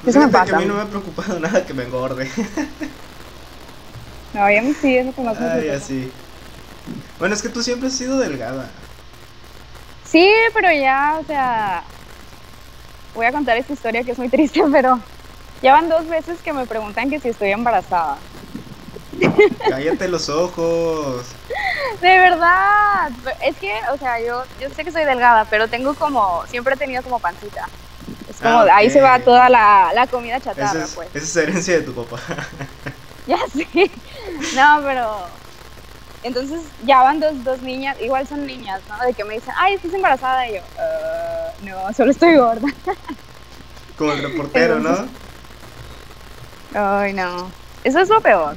Eso 0.04 0.18
me 0.18 0.28
pasa. 0.28 0.46
Que 0.46 0.56
a 0.56 0.58
mí 0.58 0.66
no 0.66 0.74
me 0.74 0.82
ha 0.82 0.86
preocupado 0.86 1.38
nada 1.40 1.64
que 1.64 1.72
me 1.74 1.84
engorde. 1.84 2.28
no, 4.32 4.50
ya 4.50 4.62
me 4.62 4.74
sí, 4.74 4.96
es 4.96 5.06
lo 5.06 5.12
que 5.12 5.22
más 5.22 5.38
me 5.38 5.46
Ay, 5.46 5.68
así. 5.68 6.12
Bueno, 7.20 7.34
es 7.36 7.42
que 7.42 7.48
tú 7.48 7.62
siempre 7.62 7.88
has 7.88 7.94
sido 7.94 8.18
delgada. 8.18 8.68
Sí, 10.04 10.28
pero 10.52 10.72
ya, 10.72 11.18
o 11.20 11.24
sea, 11.24 11.84
voy 13.14 13.26
a 13.26 13.32
contar 13.32 13.56
esta 13.56 13.72
historia 13.72 14.02
que 14.02 14.12
es 14.12 14.18
muy 14.18 14.28
triste, 14.28 14.60
pero 14.72 14.98
ya 15.62 15.72
van 15.72 15.88
dos 15.88 16.06
veces 16.08 16.38
que 16.42 16.52
me 16.52 16.66
preguntan 16.66 17.10
que 17.10 17.20
si 17.20 17.28
estoy 17.28 17.50
embarazada. 17.50 18.18
Cállate 19.68 20.08
los 20.08 20.28
ojos. 20.28 21.24
De 22.00 22.18
verdad. 22.18 23.10
Es 23.42 23.56
que, 23.56 23.72
o 23.92 23.96
sea, 23.96 24.20
yo, 24.20 24.44
yo 24.60 24.68
sé 24.70 24.84
que 24.84 24.90
soy 24.90 25.04
delgada, 25.04 25.46
pero 25.48 25.68
tengo 25.68 25.94
como, 25.94 26.44
siempre 26.48 26.74
he 26.74 26.76
tenido 26.76 27.02
como 27.02 27.18
pancita. 27.20 27.68
Es 28.28 28.40
como, 28.40 28.58
ah, 28.60 28.66
ahí 28.74 28.90
se 28.90 29.00
va 29.00 29.18
toda 29.20 29.48
la, 29.48 29.92
la 29.94 30.06
comida 30.06 30.40
chatarra, 30.40 30.86
pues. 30.94 31.08
Esa 31.14 31.24
es 31.24 31.36
herencia 31.36 31.74
de 31.74 31.82
tu 31.82 31.94
papá. 31.94 32.20
ya 33.26 33.38
sí. 33.52 33.90
No, 34.56 34.80
pero 34.82 35.43
entonces 36.24 36.62
ya 36.86 37.02
van 37.02 37.20
dos, 37.20 37.44
dos 37.44 37.60
niñas, 37.60 37.98
igual 38.00 38.26
son 38.26 38.46
niñas, 38.46 38.80
¿no? 38.88 38.98
De 39.04 39.12
que 39.12 39.24
me 39.24 39.34
dicen, 39.34 39.52
ay, 39.58 39.74
estás 39.74 39.92
embarazada. 39.92 40.48
Y 40.48 40.54
yo, 40.54 40.60
uh, 40.60 41.66
no, 41.66 41.92
solo 41.92 42.10
estoy 42.10 42.36
gorda. 42.36 42.66
Como 43.98 44.12
el 44.12 44.22
reportero, 44.22 44.80
¿no? 44.80 45.06
Ay, 46.74 47.12
no. 47.12 47.50
Eso 47.84 48.00
es 48.00 48.08
lo 48.08 48.22
peor. 48.22 48.56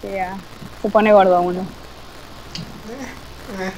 que 0.00 0.12
ya 0.12 0.36
se 0.80 0.88
pone 0.88 1.12
gordo 1.12 1.40
uno. 1.40 1.60
Eh, 1.60 3.64
eh. 3.64 3.72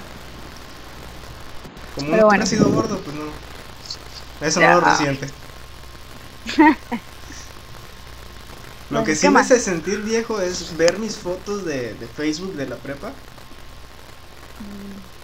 Como 1.94 2.12
uno 2.12 2.26
bueno. 2.26 2.44
ha 2.44 2.46
sido 2.46 2.68
gordo, 2.68 3.00
pues 3.00 3.16
no. 3.16 4.46
Eso 4.46 4.60
no 4.60 4.74
lo 4.74 4.80
reciente. 4.80 5.30
Lo 8.94 9.04
que 9.04 9.16
sí 9.16 9.28
me 9.28 9.40
hace 9.40 9.58
sentir 9.58 10.02
viejo 10.02 10.40
es 10.40 10.76
ver 10.76 11.00
mis 11.00 11.18
fotos 11.18 11.64
de, 11.64 11.96
Facebook 12.16 12.54
de 12.54 12.66
la 12.66 12.76
prepa 12.76 13.10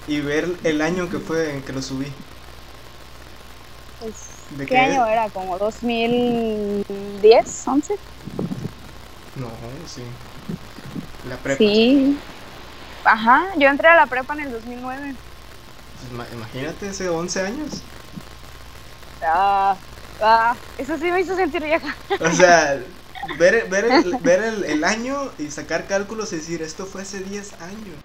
y 0.09 0.21
ver 0.21 0.53
el 0.65 0.83
año 0.83 1.09
que 1.09 1.21
fue 1.21 1.55
en 1.55 1.63
que 1.63 1.73
lo 1.73 1.81
subí. 1.81 2.13
Pues, 4.01 4.15
¿De 4.57 4.67
¿Qué, 4.67 4.77
año 4.77 5.07
era? 5.07 5.31
¿Como 5.31 5.57
2010, 5.57 7.69
11? 7.69 7.95
No, 9.37 9.47
sí. 9.87 10.03
La 11.29 11.37
prepa. 11.37 11.59
Sí. 11.59 12.19
Ajá, 13.05 13.47
yo 13.57 13.69
entré 13.69 13.87
a 13.89 13.95
la 13.95 14.07
prepa 14.07 14.35
en 14.35 14.41
el 14.41 14.51
2009. 14.51 15.15
Pues, 16.17 16.33
imagínate, 16.33 16.89
hace 16.89 17.09
11 17.09 17.41
años. 17.41 17.83
Ah, 19.23 19.77
ah, 20.21 20.57
eso 20.77 20.99
sí 20.99 21.09
me 21.13 21.21
hizo 21.21 21.37
sentir 21.37 21.63
vieja. 21.63 21.95
O 22.19 22.33
sea, 22.33 22.83
ver, 23.39 23.69
ver, 23.69 23.85
el, 23.87 24.17
ver 24.23 24.43
el, 24.43 24.85
año 24.85 25.31
y 25.39 25.51
sacar 25.51 25.87
cálculos 25.87 26.33
y 26.33 26.37
decir, 26.37 26.63
esto 26.63 26.87
fue 26.87 27.03
hace 27.03 27.21
10 27.21 27.53
años. 27.61 27.97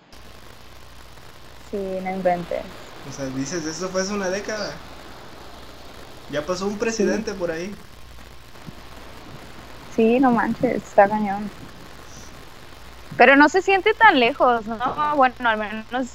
Sí, 1.72 1.78
no 2.04 2.12
inventes. 2.12 2.62
O 3.10 3.14
sea, 3.14 3.26
dices, 3.26 3.66
esto 3.66 3.90
fue 3.90 4.02
hace 4.02 4.14
una 4.14 4.30
década. 4.30 4.72
Ya 6.32 6.46
pasó 6.46 6.68
un 6.68 6.78
presidente 6.78 7.34
por 7.34 7.52
ahí. 7.52 7.74
Sí, 9.96 10.20
no 10.20 10.32
manches, 10.32 10.78
está 10.78 11.08
cañón. 11.08 11.50
Pero 13.18 13.36
no 13.36 13.48
se 13.48 13.62
siente 13.62 13.94
tan 13.94 14.20
lejos, 14.20 14.66
¿no? 14.66 15.16
Bueno, 15.16 15.36
al 15.40 15.58
menos, 15.58 16.08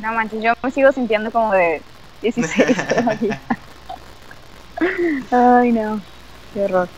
no 0.00 0.12
manches, 0.12 0.42
yo 0.42 0.52
me 0.62 0.70
sigo 0.70 0.92
sintiendo 0.92 1.30
como 1.30 1.52
de 1.52 1.82
16 2.22 2.86
todavía. 2.88 3.40
Ay, 5.30 5.72
no, 5.72 6.00
qué 6.52 6.64
horror. 6.64 6.88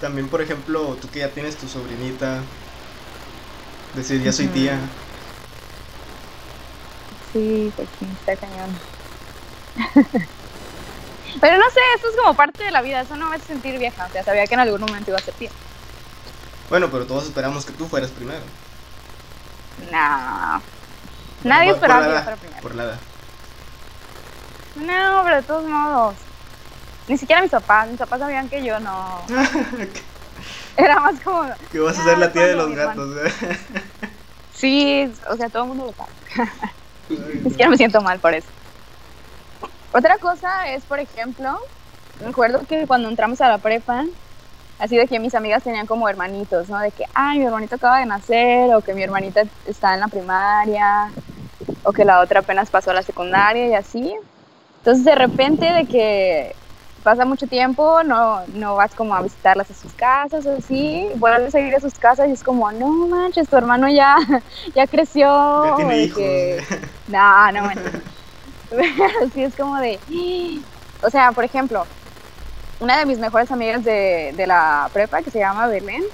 También, 0.00 0.28
por 0.28 0.40
ejemplo, 0.40 0.96
tú 1.00 1.08
que 1.10 1.18
ya 1.20 1.28
tienes 1.28 1.56
tu 1.56 1.68
sobrinita, 1.68 2.40
decir, 3.94 4.22
ya 4.22 4.32
soy 4.32 4.46
tía. 4.48 4.78
Sí, 7.32 7.70
pues 7.76 7.88
sí, 7.98 8.06
está 8.18 8.36
cañón. 8.36 8.70
Pero 11.40 11.58
no 11.58 11.70
sé, 11.70 11.80
eso 11.96 12.08
es 12.08 12.16
como 12.16 12.34
parte 12.34 12.64
de 12.64 12.70
la 12.70 12.82
vida, 12.82 13.02
eso 13.02 13.14
no 13.16 13.28
me 13.28 13.36
hace 13.36 13.46
sentir 13.46 13.78
vieja, 13.78 14.06
o 14.06 14.10
sea, 14.10 14.24
sabía 14.24 14.46
que 14.46 14.54
en 14.54 14.60
algún 14.60 14.80
momento 14.80 15.10
iba 15.10 15.18
a 15.18 15.22
ser 15.22 15.34
tía. 15.34 15.50
Bueno, 16.68 16.90
pero 16.90 17.06
todos 17.06 17.24
esperamos 17.24 17.64
que 17.64 17.72
tú 17.72 17.86
fueras 17.86 18.10
primero. 18.10 18.42
No. 19.90 20.62
Nadie 21.44 21.70
esperaba 21.70 22.06
que 22.06 22.12
yo 22.12 22.22
fuera 22.22 22.36
primero. 22.36 22.62
Por 22.62 22.74
nada. 22.74 22.98
No, 24.76 25.22
pero 25.24 25.36
de 25.36 25.42
todos 25.42 25.64
modos. 25.64 26.14
Ni 27.10 27.18
siquiera 27.18 27.42
mis 27.42 27.50
papás, 27.50 27.88
mis 27.88 27.98
papás 27.98 28.20
sabían 28.20 28.48
que 28.48 28.62
yo 28.62 28.78
no. 28.78 28.92
Era 30.76 31.00
más 31.00 31.20
como. 31.24 31.42
Que 31.72 31.80
vas 31.80 31.98
a 31.98 32.04
ser 32.04 32.18
la 32.18 32.32
tía 32.32 32.46
de 32.46 32.54
los 32.54 32.72
gatos, 32.72 33.16
¿eh? 33.16 33.58
Sí, 34.54 35.12
o 35.28 35.36
sea, 35.36 35.48
todo 35.48 35.64
el 35.64 35.70
mundo 35.70 35.86
lo 35.86 35.92
sabe. 35.92 36.12
Ni 37.42 37.50
siquiera 37.50 37.68
me 37.68 37.76
siento 37.76 38.00
mal 38.00 38.20
por 38.20 38.32
eso. 38.32 38.46
Otra 39.92 40.18
cosa 40.18 40.68
es, 40.68 40.84
por 40.84 41.00
ejemplo, 41.00 41.58
me 42.20 42.28
acuerdo 42.28 42.60
que 42.64 42.86
cuando 42.86 43.08
entramos 43.08 43.40
a 43.40 43.48
la 43.48 43.58
prepa, 43.58 44.04
así 44.78 44.96
de 44.96 45.08
que 45.08 45.18
mis 45.18 45.34
amigas 45.34 45.64
tenían 45.64 45.88
como 45.88 46.08
hermanitos, 46.08 46.68
¿no? 46.68 46.78
De 46.78 46.92
que, 46.92 47.06
ay, 47.12 47.40
mi 47.40 47.46
hermanito 47.46 47.74
acaba 47.74 47.98
de 47.98 48.06
nacer, 48.06 48.72
o 48.72 48.82
que 48.82 48.94
mi 48.94 49.02
hermanita 49.02 49.42
está 49.66 49.94
en 49.94 50.00
la 50.00 50.06
primaria, 50.06 51.10
o 51.82 51.92
que 51.92 52.04
la 52.04 52.20
otra 52.20 52.38
apenas 52.38 52.70
pasó 52.70 52.92
a 52.92 52.94
la 52.94 53.02
secundaria 53.02 53.66
y 53.66 53.74
así. 53.74 54.14
Entonces, 54.78 55.04
de 55.04 55.16
repente, 55.16 55.72
de 55.72 55.86
que 55.86 56.59
pasa 57.02 57.24
mucho 57.24 57.46
tiempo, 57.46 58.02
no, 58.04 58.46
no 58.48 58.76
vas 58.76 58.94
como 58.94 59.14
a 59.14 59.22
visitarlas 59.22 59.70
a 59.70 59.74
sus 59.74 59.92
casas 59.94 60.46
o 60.46 60.56
así, 60.56 61.08
vuelves 61.16 61.54
a 61.54 61.60
ir 61.60 61.74
a 61.74 61.80
sus 61.80 61.94
casas 61.94 62.28
y 62.28 62.32
es 62.32 62.42
como, 62.42 62.70
no 62.72 62.88
manches, 63.08 63.48
tu 63.48 63.56
hermano 63.56 63.88
ya, 63.88 64.16
ya 64.74 64.86
creció. 64.86 65.26
Ya 65.64 65.76
tiene 65.76 65.98
hijos. 66.02 66.22
No, 67.08 67.50
no 67.50 67.62
manches. 67.62 68.02
Así 69.26 69.42
es 69.42 69.56
como 69.56 69.76
de, 69.78 69.98
o 71.02 71.10
sea, 71.10 71.32
por 71.32 71.44
ejemplo, 71.44 71.84
una 72.78 72.98
de 72.98 73.06
mis 73.06 73.18
mejores 73.18 73.50
amigas 73.50 73.82
de, 73.84 74.32
de 74.36 74.46
la 74.46 74.88
prepa 74.92 75.22
que 75.22 75.30
se 75.30 75.40
llama 75.40 75.66
Belén, 75.66 76.04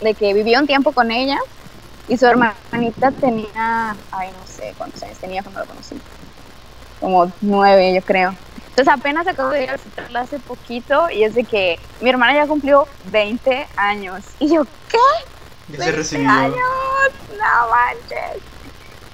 de 0.00 0.14
que 0.14 0.32
vivió 0.32 0.60
un 0.60 0.66
tiempo 0.66 0.92
con 0.92 1.10
ella 1.10 1.38
y 2.08 2.16
su 2.16 2.26
hermanita 2.26 3.10
tenía, 3.20 3.96
ay, 4.10 4.30
no 4.32 4.46
sé 4.46 4.74
cuántos 4.78 5.02
años 5.02 5.18
tenía 5.18 5.42
cuando 5.42 5.60
lo 5.60 5.66
conocí, 5.66 5.96
como 7.00 7.32
nueve, 7.40 7.94
yo 7.94 8.02
creo. 8.02 8.34
Entonces 8.80 8.98
apenas 8.98 9.26
acabo 9.26 9.50
de 9.50 9.64
ir 9.64 9.68
a 9.68 9.74
visitarla 9.74 10.20
hace 10.20 10.38
poquito 10.38 11.10
y 11.10 11.22
es 11.22 11.34
de 11.34 11.44
que 11.44 11.78
mi 12.00 12.08
hermana 12.08 12.32
ya 12.32 12.46
cumplió 12.46 12.88
20 13.12 13.68
años. 13.76 14.24
Y 14.38 14.54
yo, 14.54 14.64
¿qué? 14.88 15.76
Ya 15.76 15.84
se 15.84 15.92
recibió. 15.92 16.30
años? 16.30 16.54
No 17.28 17.68
manches. 17.68 18.42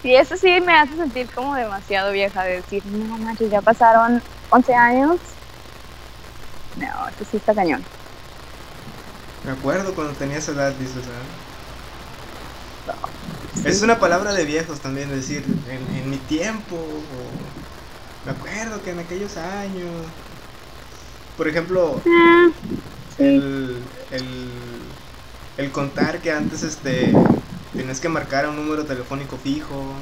Y 0.05 0.15
eso 0.15 0.37
sí 0.37 0.61
me 0.61 0.73
hace 0.73 0.95
sentir 0.95 1.29
como 1.35 1.57
demasiado 1.57 2.13
vieja 2.13 2.45
de 2.45 2.63
decir, 2.63 2.87
no 2.87 3.19
manches, 3.19 3.51
ya 3.51 3.61
pasaron 3.61 4.23
11 4.51 4.73
años. 4.73 5.19
No, 6.77 7.09
esto 7.09 7.25
sí 7.29 7.39
está 7.39 7.53
cañón. 7.53 7.83
Me 9.45 9.51
acuerdo 9.51 9.97
cuando 9.97 10.13
tenía 10.13 10.39
esa 10.39 10.53
edad, 10.53 10.71
dices, 10.75 11.03
Es 13.65 13.83
una 13.83 13.99
palabra 13.99 14.33
de 14.33 14.45
viejos 14.45 14.79
también, 14.79 15.11
decir, 15.11 15.45
en, 15.69 15.97
en 15.97 16.09
mi 16.09 16.19
tiempo, 16.19 16.77
me 18.27 18.33
acuerdo 18.33 18.83
que 18.83 18.91
en 18.91 18.99
aquellos 18.99 19.37
años. 19.37 19.89
Por 21.37 21.47
ejemplo, 21.49 22.01
ah, 22.07 22.49
el, 23.19 23.83
el, 25.57 25.71
contar 25.71 26.19
que 26.19 26.33
antes 26.33 26.63
este 26.63 27.13
tenías 27.73 28.01
que 28.01 28.09
marcar 28.09 28.49
un 28.49 28.57
número 28.57 28.85
telefónico 28.85 29.37
fijo. 29.37 29.93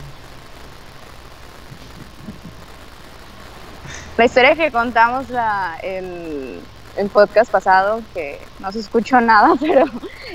La 4.16 4.24
historia 4.24 4.54
que 4.54 4.70
contamos 4.70 5.28
la, 5.28 5.76
el, 5.82 6.60
el 6.96 7.08
podcast 7.08 7.50
pasado, 7.50 8.00
que 8.14 8.40
no 8.60 8.70
se 8.70 8.78
escuchó 8.78 9.20
nada, 9.20 9.54
pero 9.60 9.84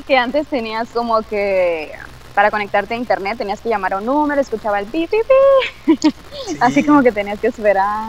que 0.06 0.18
antes 0.18 0.48
tenías 0.48 0.90
como 0.90 1.22
que 1.24 1.94
para 2.40 2.52
conectarte 2.52 2.94
a 2.94 2.98
internet 2.98 3.38
tenías 3.38 3.60
que 3.60 3.68
llamar 3.68 3.92
a 3.92 3.98
un 3.98 4.06
número, 4.06 4.40
escuchaba 4.40 4.80
el 4.80 4.86
pi, 4.86 5.08
pi, 5.08 5.18
pi. 5.28 6.14
Así 6.62 6.86
como 6.86 7.04
que 7.04 7.12
tenías 7.12 7.38
que 7.38 7.48
esperar. 7.48 8.08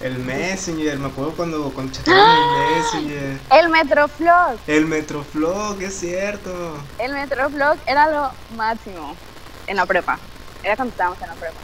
El 0.00 0.20
Messenger, 0.20 0.98
me 0.98 1.08
acuerdo 1.08 1.32
cuando, 1.32 1.70
cuando 1.74 1.92
el 2.06 3.02
Messenger. 3.02 3.38
El 3.50 3.68
Metroflog. 3.68 4.56
El 4.66 4.86
Metroflog, 4.86 5.82
es 5.82 6.00
cierto. 6.00 6.78
El 6.98 7.12
Metroflog 7.12 7.76
era 7.86 8.10
lo 8.10 8.30
máximo. 8.56 9.14
en 9.66 9.76
la 9.76 9.84
prepa. 9.84 10.18
Era 10.62 10.74
cuando 10.74 10.92
estábamos 10.92 11.20
en 11.20 11.28
la 11.28 11.34
prepa. 11.34 11.60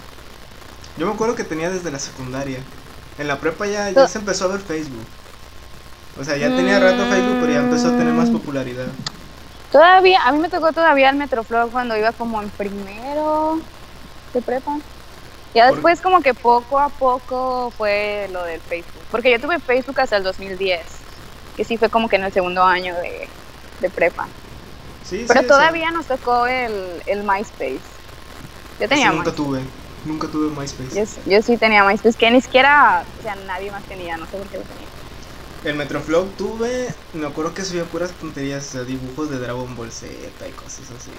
Yo 0.98 1.06
me 1.06 1.14
acuerdo 1.14 1.36
que 1.36 1.44
tenía 1.44 1.70
desde 1.70 1.90
la 1.90 1.98
secundaria. 1.98 2.58
En 3.16 3.28
la 3.28 3.40
prepa 3.40 3.66
ya, 3.66 3.88
ya 3.88 4.06
se 4.08 4.18
empezó 4.18 4.44
a 4.44 4.48
ver 4.48 4.60
Facebook. 4.60 5.06
O 6.20 6.22
sea, 6.22 6.36
ya 6.36 6.48
tenía 6.48 6.78
rato 6.78 7.06
Facebook, 7.06 7.38
pero 7.40 7.50
ya 7.50 7.60
empezó 7.60 7.88
a 7.88 7.96
tener 7.96 8.12
más 8.12 8.28
popularidad. 8.28 8.88
Todavía, 9.72 10.22
a 10.24 10.32
mí 10.32 10.38
me 10.38 10.48
tocó 10.48 10.72
todavía 10.72 11.10
el 11.10 11.16
Metroflog 11.16 11.70
cuando 11.70 11.96
iba 11.96 12.12
como 12.12 12.42
en 12.42 12.50
primero 12.50 13.60
de 14.34 14.42
prepa. 14.42 14.78
Ya 15.54 15.70
después 15.70 16.00
como 16.00 16.20
que 16.22 16.32
poco 16.34 16.78
a 16.78 16.88
poco 16.88 17.72
fue 17.76 18.28
lo 18.32 18.44
del 18.44 18.60
Facebook. 18.60 19.02
Porque 19.10 19.30
yo 19.30 19.40
tuve 19.40 19.58
Facebook 19.58 20.00
hasta 20.00 20.16
el 20.16 20.22
2010. 20.22 20.80
Que 21.56 21.64
sí 21.64 21.76
fue 21.76 21.88
como 21.88 22.08
que 22.08 22.16
en 22.16 22.24
el 22.24 22.32
segundo 22.32 22.62
año 22.64 22.94
de, 22.96 23.28
de 23.80 23.90
prepa. 23.90 24.28
Sí, 25.04 25.24
Pero 25.26 25.40
sí, 25.40 25.46
todavía 25.46 25.90
nos 25.90 26.06
tocó 26.06 26.46
el, 26.46 27.02
el 27.06 27.22
MySpace. 27.24 27.80
Yo 28.78 28.88
tenía 28.88 29.10
sí, 29.10 29.16
nunca 29.16 29.30
MySpace. 29.30 29.36
tuve. 29.36 29.60
Nunca 30.04 30.28
tuve 30.28 30.50
MySpace. 30.60 30.96
Yo, 30.98 31.06
sí- 31.06 31.20
yo 31.26 31.42
sí 31.42 31.56
tenía 31.58 31.84
MySpace, 31.84 32.16
que 32.16 32.30
ni 32.30 32.40
siquiera, 32.40 33.04
o 33.18 33.22
sea, 33.22 33.34
nadie 33.34 33.70
más 33.70 33.82
tenía, 33.84 34.16
no 34.16 34.26
sé 34.26 34.36
por 34.38 34.46
qué 34.48 34.58
lo 34.58 34.64
tenía. 34.64 34.86
El 35.62 35.74
Metroflog 35.74 36.30
tuve, 36.36 36.88
me 37.12 37.26
acuerdo 37.26 37.52
que 37.52 37.62
subía 37.64 37.84
puras 37.84 38.12
tonterías, 38.12 38.66
o 38.68 38.70
sea, 38.70 38.82
dibujos 38.84 39.28
de 39.28 39.38
Dragon 39.38 39.76
Ball 39.76 39.92
Z 39.92 40.08
y 40.48 40.52
cosas 40.52 40.90
así. 40.90 41.10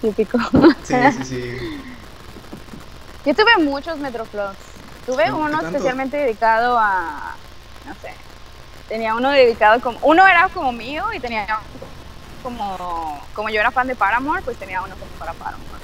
Típico. 0.00 0.38
Sí, 0.82 0.94
sí, 1.18 1.24
sí. 1.24 1.56
Yo 3.26 3.34
tuve 3.34 3.62
muchos 3.62 3.98
Metroflogs. 3.98 4.56
Tuve 5.04 5.24
¿Qué 5.24 5.32
uno 5.32 5.60
especialmente 5.60 6.16
dedicado 6.16 6.78
a, 6.78 7.36
no 7.86 7.94
sé, 8.00 8.12
tenía 8.88 9.14
uno 9.14 9.30
dedicado 9.30 9.80
como, 9.80 9.98
uno 10.02 10.26
era 10.26 10.48
como 10.48 10.72
mío 10.72 11.04
y 11.14 11.20
tenía 11.20 11.46
como, 12.42 13.20
como 13.34 13.48
yo 13.48 13.60
era 13.60 13.70
fan 13.70 13.86
de 13.86 13.94
Paramore, 13.94 14.42
pues 14.42 14.56
tenía 14.56 14.80
uno 14.82 14.94
como 14.96 15.10
para 15.12 15.32
Paramore. 15.34 15.82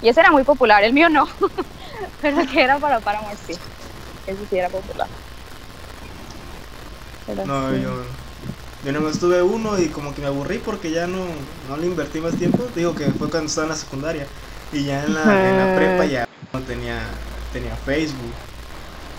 Y 0.00 0.08
ese 0.08 0.20
era 0.20 0.30
muy 0.30 0.44
popular, 0.44 0.82
el 0.84 0.92
mío 0.92 1.08
no, 1.08 1.28
pero 2.22 2.40
el 2.40 2.50
que 2.50 2.62
era 2.62 2.78
para 2.78 3.00
Paramore 3.00 3.36
sí, 3.36 3.54
ese 4.26 4.46
sí 4.48 4.58
era 4.58 4.68
popular. 4.68 5.08
Pero 7.36 7.46
No, 7.46 7.70
sí. 7.70 7.82
yo, 7.82 7.90
yo 8.84 8.92
nomás 8.92 9.18
tuve 9.18 9.42
uno 9.42 9.78
y 9.78 9.88
como 9.88 10.14
que 10.14 10.20
me 10.22 10.28
aburrí 10.28 10.58
porque 10.58 10.90
ya 10.90 11.06
no, 11.06 11.24
no 11.68 11.76
le 11.76 11.86
invertí 11.86 12.20
más 12.20 12.34
tiempo. 12.36 12.64
Digo 12.74 12.94
que 12.94 13.06
fue 13.12 13.28
cuando 13.30 13.48
estaba 13.48 13.66
en 13.66 13.70
la 13.72 13.76
secundaria. 13.76 14.26
Y 14.72 14.84
ya 14.84 15.04
en 15.04 15.14
la, 15.14 15.48
en 15.50 15.58
la 15.58 15.76
prepa 15.76 16.04
ya 16.06 16.28
no 16.52 16.60
tenía, 16.60 17.00
tenía 17.52 17.76
Facebook. 17.76 18.32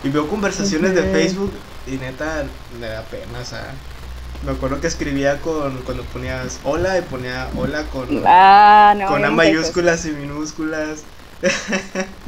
Y 0.04 0.10
veo 0.10 0.28
conversaciones 0.28 0.94
de. 0.96 1.04
Facebook 1.04 1.52
y 1.88 1.92
neta 1.92 2.44
me 2.80 2.88
da 2.88 3.02
pena, 3.04 3.40
o 3.42 3.46
sea. 3.46 3.74
Me 4.46 4.52
acuerdo 4.52 4.82
que 4.82 4.88
escribía 4.88 5.40
con 5.40 5.78
cuando 5.84 6.04
ponías 6.06 6.60
hola 6.66 6.98
y 6.98 7.02
ponía 7.04 7.48
hola 7.56 7.84
con, 7.84 8.10
Ah, 8.26 8.94
no, 8.98 9.08
con 9.08 9.24
A 9.24 9.32
mayúsculas 9.32 10.06
y 10.06 10.12
minúsculas. 10.12 11.04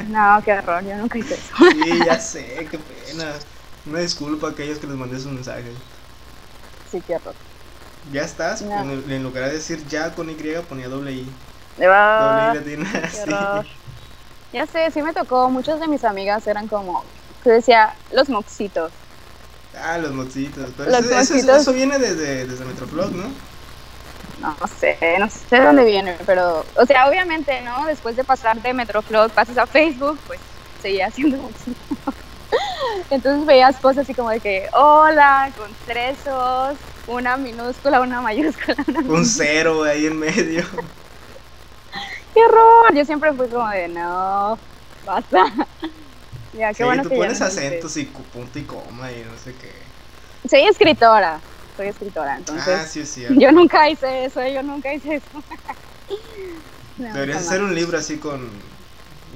No, 0.08 0.40
qué 0.44 0.52
horror, 0.52 0.84
yo 0.84 0.96
nunca 0.96 1.18
hice 1.18 1.34
eso. 1.34 1.54
Sí, 1.72 1.98
ya 2.06 2.18
sé, 2.18 2.68
qué 2.70 2.78
pena. 2.78 3.32
Una 3.86 4.00
disculpa 4.00 4.48
a 4.48 4.50
aquellos 4.50 4.78
que 4.78 4.86
les 4.86 4.96
mandé 4.96 5.16
sus 5.18 5.32
mensajes. 5.32 5.74
Sí, 6.90 7.02
qué 7.06 7.16
horror. 7.16 7.34
Ya 8.12 8.22
estás, 8.22 8.62
No. 8.62 8.80
en, 8.80 9.10
en 9.10 9.22
lugar 9.22 9.44
de 9.44 9.54
decir 9.54 9.84
ya 9.88 10.14
con 10.14 10.30
Y 10.30 10.34
ponía 10.68 10.88
doble 10.88 11.12
I. 11.12 11.28
Doble 11.78 12.52
I 12.52 12.54
latina, 12.54 13.10
sí. 13.64 13.70
Ya 14.52 14.66
sé, 14.66 14.90
sí 14.90 15.02
me 15.02 15.12
tocó. 15.12 15.50
Muchas 15.50 15.80
de 15.80 15.88
mis 15.88 16.04
amigas 16.04 16.46
eran 16.46 16.68
como, 16.68 17.04
que 17.42 17.50
decía, 17.50 17.94
los 18.12 18.28
moxitos. 18.28 18.92
Ah, 19.78 19.98
los 19.98 20.12
moxitos. 20.12 20.70
Pero 20.76 20.90
Los 20.90 21.04
eso, 21.04 21.14
moxitos. 21.34 21.60
eso 21.62 21.72
viene 21.72 21.98
desde, 21.98 22.46
desde 22.46 22.64
Metroflog, 22.64 23.12
¿no? 23.12 23.28
No 24.40 24.54
sé, 24.78 24.98
no 25.18 25.28
sé 25.30 25.56
de 25.56 25.60
dónde 25.64 25.84
viene, 25.84 26.16
pero, 26.26 26.64
o 26.76 26.86
sea, 26.86 27.08
obviamente, 27.08 27.60
¿no? 27.62 27.86
Después 27.86 28.16
de 28.16 28.24
pasar 28.24 28.60
de 28.60 28.74
Metroflog, 28.74 29.30
pasas 29.30 29.56
a 29.58 29.66
Facebook, 29.66 30.18
pues 30.26 30.38
seguía 30.82 31.10
siendo 31.10 31.38
moxito. 31.38 31.76
Entonces 33.10 33.44
veías 33.46 33.80
cosas 33.80 34.02
así 34.02 34.14
como 34.14 34.30
de 34.30 34.40
que, 34.40 34.66
hola, 34.72 35.52
con 35.56 35.76
tres 35.84 36.22
O's, 36.26 36.80
una 37.06 37.36
minúscula, 37.36 38.00
una 38.00 38.20
mayúscula, 38.22 38.76
una 38.88 39.02
Un 39.06 39.24
cero 39.24 39.84
ahí 39.84 40.04
en 40.06 40.18
medio. 40.18 40.62
¡Qué 42.34 42.40
horror! 42.44 42.94
Yo 42.94 43.04
siempre 43.04 43.34
fui 43.34 43.48
como 43.50 43.68
de, 43.70 43.88
no, 43.88 44.60
basta. 45.02 45.44
Ya, 46.52 46.72
qué 46.74 46.84
Sí, 46.84 46.84
bueno 46.84 47.02
tú 47.02 47.08
que 47.08 47.18
ya 47.20 47.28
pones 47.28 47.40
no 47.40 47.46
acentos 47.46 47.96
y 47.96 48.04
punto 48.04 48.58
y 48.58 48.64
coma 48.66 49.10
y 49.12 49.24
no 49.24 49.36
sé 49.38 49.56
qué. 49.56 49.72
Soy 50.48 50.62
escritora, 50.66 51.44
soy 51.76 51.88
escritora, 51.88 52.36
entonces 52.36 52.82
ah, 52.82 52.86
sí 52.86 53.04
yo 53.28 53.50
nunca 53.52 53.88
hice 53.90 54.24
eso, 54.26 54.40
yo 54.46 54.62
nunca 54.62 54.94
hice 54.94 55.16
eso. 55.16 55.44
No, 56.96 57.08
Deberías 57.12 57.38
jamás. 57.38 57.46
hacer 57.46 57.62
un 57.62 57.74
libro 57.74 57.98
así 57.98 58.18
con 58.18 58.62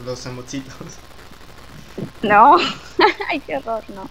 los 0.05 0.25
emotitos. 0.27 0.77
No, 2.23 2.57
ay, 3.31 3.41
qué 3.41 3.57
horror, 3.57 3.83
no. 3.91 4.09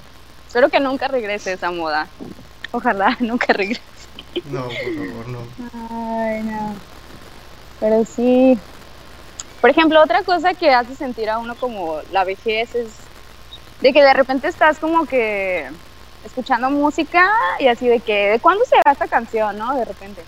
Espero 0.48 0.70
que 0.70 0.80
nunca 0.80 1.08
regrese 1.08 1.54
esa 1.54 1.72
moda. 1.72 2.08
Ojalá 2.72 3.16
nunca 3.20 3.54
regrese. 3.54 3.82
No, 4.46 4.64
por 4.64 4.96
favor, 4.96 5.28
no. 5.28 5.40
Ay, 5.74 6.44
no. 6.44 6.76
Pero 7.80 8.06
sí. 8.06 8.58
Por 9.62 9.70
ejemplo, 9.70 10.02
otra 10.02 10.24
cosa 10.24 10.54
que 10.54 10.72
hace 10.72 10.96
sentir 10.96 11.30
a 11.30 11.38
uno 11.38 11.56
como 11.56 12.00
la 12.12 12.24
vejez 12.24 12.74
es 12.76 12.94
de 13.82 13.94
que 13.94 14.02
de 14.02 14.14
repente 14.14 14.48
estás 14.48 14.80
como 14.80 15.06
que 15.06 15.70
escuchando 16.26 16.70
música 16.70 17.30
y 17.60 17.68
así 17.68 17.88
de 17.88 18.00
que, 18.00 18.32
¿de 18.32 18.40
cuándo 18.40 18.64
será 18.66 18.92
esta 18.92 19.08
canción, 19.08 19.58
no? 19.58 19.76
De 19.76 19.86
repente. 19.86 20.22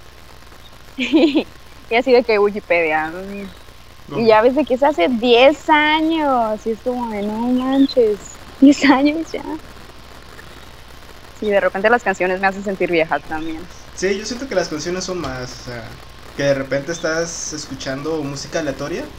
y 0.97 1.95
así 1.95 2.12
de 2.12 2.24
que 2.24 2.39
Wikipedia. 2.39 3.12
Y 4.13 4.28
ya 4.28 4.41
ves 4.41 4.56
de 4.56 4.65
que 4.65 4.76
es 4.76 4.84
hace 4.84 5.08
10 5.10 5.67
años. 5.69 6.65
Y 6.65 6.71
es 6.71 6.82
como 6.84 7.10
de, 7.12 7.24
no 7.24 7.39
manches, 7.54 8.41
10 8.60 8.84
años 8.89 9.32
ya. 9.32 9.43
Sí, 11.34 11.50
de 11.50 11.60
repente 11.60 11.89
las 11.89 12.04
canciones 12.04 12.39
me 12.39 12.47
hacen 12.47 12.63
sentir 12.63 12.89
vieja 12.89 13.19
también. 13.19 13.69
Sí, 13.93 14.17
yo 14.17 14.26
siento 14.26 14.47
que 14.47 14.56
las 14.56 14.69
canciones 14.69 15.04
son 15.06 15.19
más, 15.19 15.60
o 15.60 15.63
sea, 15.63 16.06
que 16.34 16.43
de 16.43 16.54
repente 16.54 16.91
estás 16.91 17.54
escuchando 17.54 18.24
música 18.24 18.60
aleatoria 18.60 19.13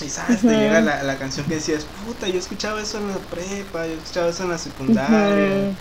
y 0.00 0.10
sabes, 0.10 0.44
te 0.44 0.56
llega 0.56 0.80
la, 0.80 1.02
la 1.04 1.18
canción 1.18 1.46
que 1.46 1.54
decías, 1.54 1.86
puta, 1.86 2.28
yo 2.28 2.38
escuchaba 2.38 2.82
eso 2.82 2.98
en 2.98 3.08
la 3.08 3.28
prepa, 3.28 3.86
yo 3.86 3.94
escuchaba 3.94 4.28
eso 4.30 4.42
en 4.42 4.50
la 4.50 4.58
secundaria, 4.58 5.72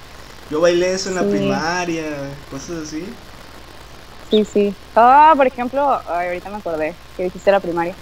yo 0.49 0.62
bailé 0.62 0.93
eso 0.93 1.10
en 1.10 1.15
la 1.15 1.30
primaria, 1.30 2.45
cosas 2.47 2.78
así. 2.88 3.19
Sí, 4.34 4.46
sí. 4.46 4.76
Ah, 4.96 5.34
por 5.38 5.46
ejemplo, 5.46 6.02
ay, 6.10 6.30
ahorita 6.30 6.50
me 6.50 6.56
acordé 6.56 6.96
que 7.15 7.26
dijiste 7.26 7.52
la 7.52 7.60
primaria. 7.60 7.93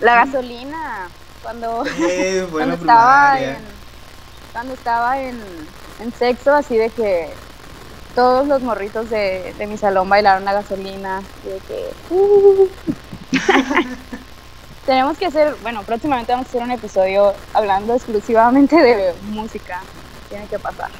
La 0.00 0.24
gasolina, 0.24 1.08
cuando, 1.44 1.84
Eh, 2.00 2.44
cuando 2.50 2.74
estaba 2.74 3.40
en, 3.40 3.56
cuando 4.52 4.74
estaba 4.74 5.20
en, 5.20 5.40
en 6.00 6.12
sexto, 6.12 6.52
así 6.52 6.76
de 6.76 6.90
que 6.90 7.28
todos 8.16 8.48
los 8.48 8.62
morritos 8.62 9.08
de, 9.10 9.54
de 9.56 9.66
mi 9.68 9.78
salón 9.78 10.08
bailaron 10.08 10.44
la 10.44 10.54
gasolina 10.54 11.22
y 11.44 11.50
de 11.50 11.60
que 11.60 11.94
uh. 12.10 12.68
tenemos 14.86 15.16
que 15.18 15.26
hacer, 15.26 15.54
bueno, 15.62 15.84
próximamente 15.84 16.32
vamos 16.32 16.46
a 16.46 16.48
hacer 16.48 16.62
un 16.64 16.72
episodio 16.72 17.32
hablando 17.52 17.94
exclusivamente 17.94 18.74
de 18.74 19.14
música. 19.22 19.82
Tiene 20.30 20.48
que 20.48 20.58
pasar. 20.58 20.90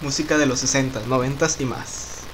Música 0.00 0.38
de 0.38 0.46
los 0.46 0.60
60, 0.60 1.00
90 1.06 1.46
y 1.58 1.64
más. 1.64 2.28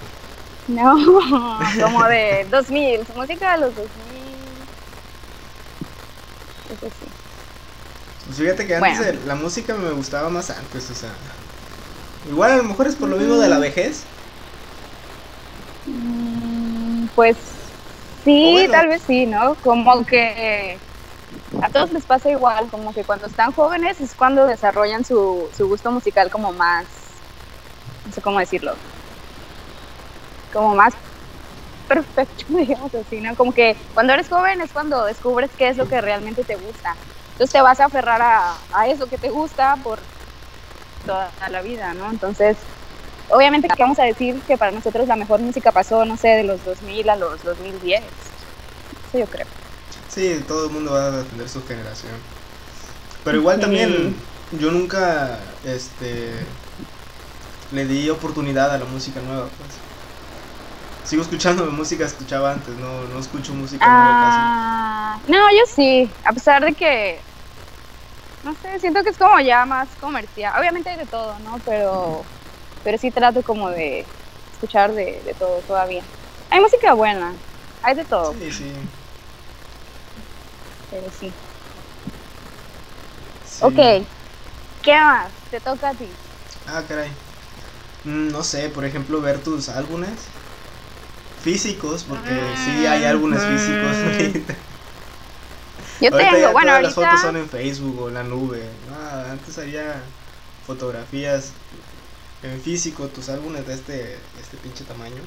No, 0.68 0.94
como 1.80 2.04
de 2.04 2.46
2000, 2.50 3.06
música 3.14 3.52
de 3.52 3.58
los 3.58 3.74
2000. 3.74 4.70
Eso 6.68 6.90
sí. 6.90 7.06
Pues 8.26 8.38
fíjate 8.38 8.66
que 8.66 8.74
antes 8.76 8.98
Bueno. 8.98 9.20
la 9.26 9.34
música 9.36 9.74
me 9.74 9.90
gustaba 9.92 10.28
más 10.30 10.50
antes, 10.50 10.90
o 10.90 10.94
sea. 10.94 11.10
Igual 12.24 12.52
a 12.52 12.56
lo 12.56 12.64
mejor 12.64 12.86
es 12.88 12.96
por 12.96 13.08
lo 13.08 13.16
mismo 13.16 13.36
de 13.36 13.48
la 13.48 13.58
vejez. 13.58 14.08
Mm, 15.84 17.08
Pues 17.14 17.36
sí, 18.24 18.52
bueno. 18.52 18.72
tal 18.72 18.88
vez 18.88 19.02
sí, 19.06 19.26
¿no? 19.26 19.56
Como 19.62 20.04
que 20.04 20.82
a 21.62 21.70
todos 21.70 21.92
les 21.92 22.04
pasa 22.06 22.30
igual, 22.30 22.68
como 22.70 22.92
que 22.94 23.04
cuando 23.04 23.26
están 23.26 23.52
jóvenes 23.52 24.00
es 24.00 24.14
cuando 24.14 24.46
desarrollan 24.46 25.04
su, 25.04 25.50
su 25.56 25.68
gusto 25.68 25.90
musical 25.92 26.30
como 26.30 26.52
más, 26.52 26.86
sé 28.16 28.22
cómo 28.22 28.40
decirlo, 28.40 28.80
como 30.52 30.74
más 30.74 30.94
perfecto, 31.88 32.44
digamos 32.48 32.94
así, 32.94 33.20
¿no? 33.20 33.36
Como 33.36 33.52
que 33.54 33.76
cuando 33.94 34.12
eres 34.14 34.28
joven 34.28 34.60
es 34.60 34.72
cuando 34.72 35.04
descubres 35.04 35.50
qué 35.56 35.68
es 35.68 35.76
lo 35.76 35.86
que 35.88 36.00
realmente 36.00 36.44
te 36.44 36.56
gusta. 36.56 36.96
Entonces 37.32 37.52
te 37.52 37.62
vas 37.62 37.80
a 37.80 37.86
aferrar 37.86 38.22
a, 38.22 38.66
a 38.72 38.88
eso 38.88 39.08
que 39.08 39.18
te 39.18 39.30
gusta 39.30 39.76
por 39.84 40.00
toda 41.04 41.30
la 41.50 41.62
vida, 41.62 41.94
¿no? 41.94 42.10
Entonces, 42.10 42.56
obviamente 43.28 43.68
que 43.68 43.82
vamos 43.82 43.98
a 43.98 44.04
decir 44.04 44.42
que 44.46 44.58
para 44.58 44.72
nosotros 44.72 45.06
la 45.06 45.16
mejor 45.16 45.40
música 45.40 45.72
pasó, 45.72 46.04
no 46.04 46.16
sé, 46.16 46.28
de 46.28 46.44
los 46.44 46.64
2000 46.64 47.08
a 47.10 47.16
los 47.16 47.42
2010. 47.44 48.02
Eso 49.08 49.18
yo 49.18 49.26
creo. 49.26 49.46
Sí, 50.08 50.44
todo 50.48 50.66
el 50.66 50.72
mundo 50.72 50.92
va 50.92 51.06
a 51.06 51.10
defender 51.10 51.48
su 51.48 51.64
generación. 51.66 52.12
Pero 53.24 53.38
igual 53.38 53.56
Sí. 53.56 53.62
también 53.62 54.16
yo 54.52 54.70
nunca 54.70 55.40
este 55.64 56.46
le 57.70 57.86
di 57.86 58.08
oportunidad 58.10 58.72
a 58.74 58.78
la 58.78 58.84
música 58.86 59.20
nueva, 59.20 59.50
pues. 59.52 59.82
sigo 61.02 61.22
escuchando 61.22 61.70
música 61.70 62.04
que 62.04 62.10
escuchaba 62.10 62.52
antes, 62.52 62.76
no, 62.76 63.06
no 63.06 63.18
escucho 63.18 63.54
música 63.54 63.88
nueva 63.88 64.18
Ah, 64.18 65.20
no, 65.26 65.38
yo 65.52 65.64
sí, 65.66 66.18
a 66.24 66.32
pesar 66.32 66.64
de 66.64 66.74
que, 66.74 67.22
no 68.42 68.54
sé, 68.54 68.78
siento 68.80 69.02
que 69.02 69.10
es 69.10 69.18
como 69.18 69.40
ya 69.40 69.64
más 69.66 69.96
comercial. 69.96 70.52
Obviamente 70.58 70.90
hay 70.90 70.96
de 70.96 71.06
todo, 71.08 71.38
¿no? 71.40 71.60
Pero, 71.64 72.28
pero 72.82 72.98
sí 72.98 73.12
trato 73.12 73.42
como 73.42 73.70
de 73.70 74.12
escuchar 74.52 74.94
de, 74.94 75.22
de 75.24 75.34
todo 75.34 75.62
todavía. 75.62 76.08
Hay 76.50 76.60
música 76.60 76.94
buena, 76.94 77.42
hay 77.82 77.94
de 77.96 78.06
todo, 78.06 78.34
casi. 78.36 78.40
Sí, 78.40 78.50
sí, 78.52 78.74
pero 80.88 81.10
sí. 81.10 81.36
sí. 83.42 83.66
Ok, 83.66 84.08
¿qué 84.82 84.92
más? 85.00 85.46
Te 85.50 85.60
toca 85.60 85.90
a 85.90 85.94
ti. 85.96 86.18
Ah, 86.66 86.84
caray. 86.86 87.10
Mm, 88.06 88.30
No 88.32 88.42
sé, 88.42 88.68
por 88.70 88.84
ejemplo, 88.84 89.20
ver 89.20 89.42
tus 89.42 89.68
álbumes 89.68 90.12
físicos, 91.42 92.04
porque 92.04 92.56
sí 92.56 92.86
hay 92.86 93.04
álbumes 93.04 93.42
Mm. 93.42 93.46
físicos 93.46 93.96
ahorita. 94.02 94.54
Yo 96.00 96.10
Ahorita 96.10 96.30
tengo, 96.32 96.38
ya 96.38 96.52
bueno, 96.52 96.70
todas 96.70 96.82
las 96.82 96.94
fotos 96.94 97.20
ahorita... 97.20 97.26
son 97.26 97.36
en 97.36 97.48
Facebook 97.48 98.00
o 98.00 98.08
en 98.08 98.14
la 98.14 98.22
nube. 98.24 98.62
Ah, 98.88 99.26
antes 99.32 99.58
había 99.58 100.02
fotografías 100.66 101.52
en 102.42 102.60
físico, 102.60 103.08
tus 103.08 103.28
álbumes 103.28 103.66
de 103.66 103.74
este, 103.74 103.92
de 103.92 104.40
este 104.42 104.56
pinche 104.58 104.84
tamaño. 104.84 105.22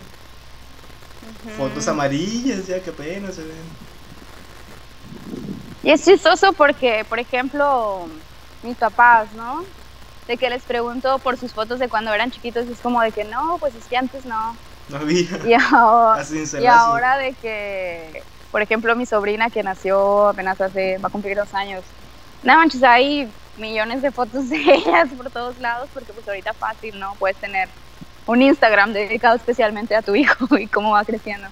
Fotos 1.58 1.88
amarillas 1.88 2.68
ya 2.68 2.82
que 2.82 2.92
apenas 2.92 3.36
se 3.36 3.44
ven. 3.44 3.80
Y 5.82 5.92
es 5.92 6.04
chistoso 6.04 6.54
porque, 6.54 7.06
por 7.08 7.20
ejemplo, 7.20 8.22
mis 8.62 8.78
papás, 8.78 9.32
¿no? 9.34 9.66
De 10.30 10.38
que 10.38 10.50
les 10.50 10.66
pregunto 10.66 11.20
por 11.20 11.38
sus 11.38 11.54
fotos 11.54 11.80
de 11.80 11.90
cuando 11.90 12.14
eran 12.14 12.32
chiquitos 12.32 12.68
y 12.68 12.72
es 12.72 12.82
como 12.82 13.02
de 13.02 13.12
que 13.12 13.26
no, 13.26 13.58
pues 13.60 13.76
es 13.76 13.88
que 13.90 13.98
antes 13.98 14.26
no. 14.26 14.60
No 14.90 14.98
había. 14.98 15.40
Y 15.42 15.54
ahora, 15.56 16.22
y 16.58 16.66
ahora 16.68 17.18
de 17.18 17.36
que, 17.36 18.26
por 18.52 18.62
ejemplo, 18.62 18.96
mi 18.96 19.06
sobrina 19.06 19.50
que 19.50 19.64
nació 19.64 20.28
apenas 20.30 20.62
hace, 20.62 20.98
va 21.00 21.08
a 21.08 21.12
cumplir 21.12 21.38
dos 21.38 21.54
años. 21.54 21.96
No 22.44 22.56
manches, 22.56 22.84
hay 22.84 23.34
millones 23.56 24.02
de 24.04 24.12
fotos 24.12 24.50
de 24.50 24.58
ellas 24.62 25.14
por 25.16 25.32
todos 25.32 25.58
lados 25.60 25.90
porque 25.94 26.14
pues 26.14 26.28
ahorita 26.28 26.54
fácil, 26.56 27.00
¿no? 27.00 27.16
Puedes 27.18 27.40
tener 27.40 27.74
un 28.26 28.42
Instagram 28.42 28.94
dedicado 28.94 29.36
especialmente 29.36 29.96
a 29.96 30.04
tu 30.04 30.16
hijo 30.16 30.46
y 30.60 30.70
cómo 30.70 30.92
va 30.92 31.06
creciendo. 31.06 31.50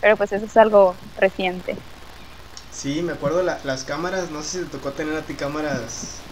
Pero 0.00 0.16
pues 0.18 0.32
eso 0.32 0.46
es 0.46 0.56
algo 0.56 1.00
reciente. 1.16 1.78
Sí, 2.70 3.02
me 3.02 3.12
acuerdo 3.12 3.42
la- 3.42 3.60
las 3.64 3.84
cámaras, 3.84 4.30
no 4.30 4.42
sé 4.42 4.58
si 4.60 4.64
te 4.64 4.70
tocó 4.70 4.92
tener 4.92 5.16
a 5.16 5.26
ti 5.26 5.36
cámaras. 5.36 6.22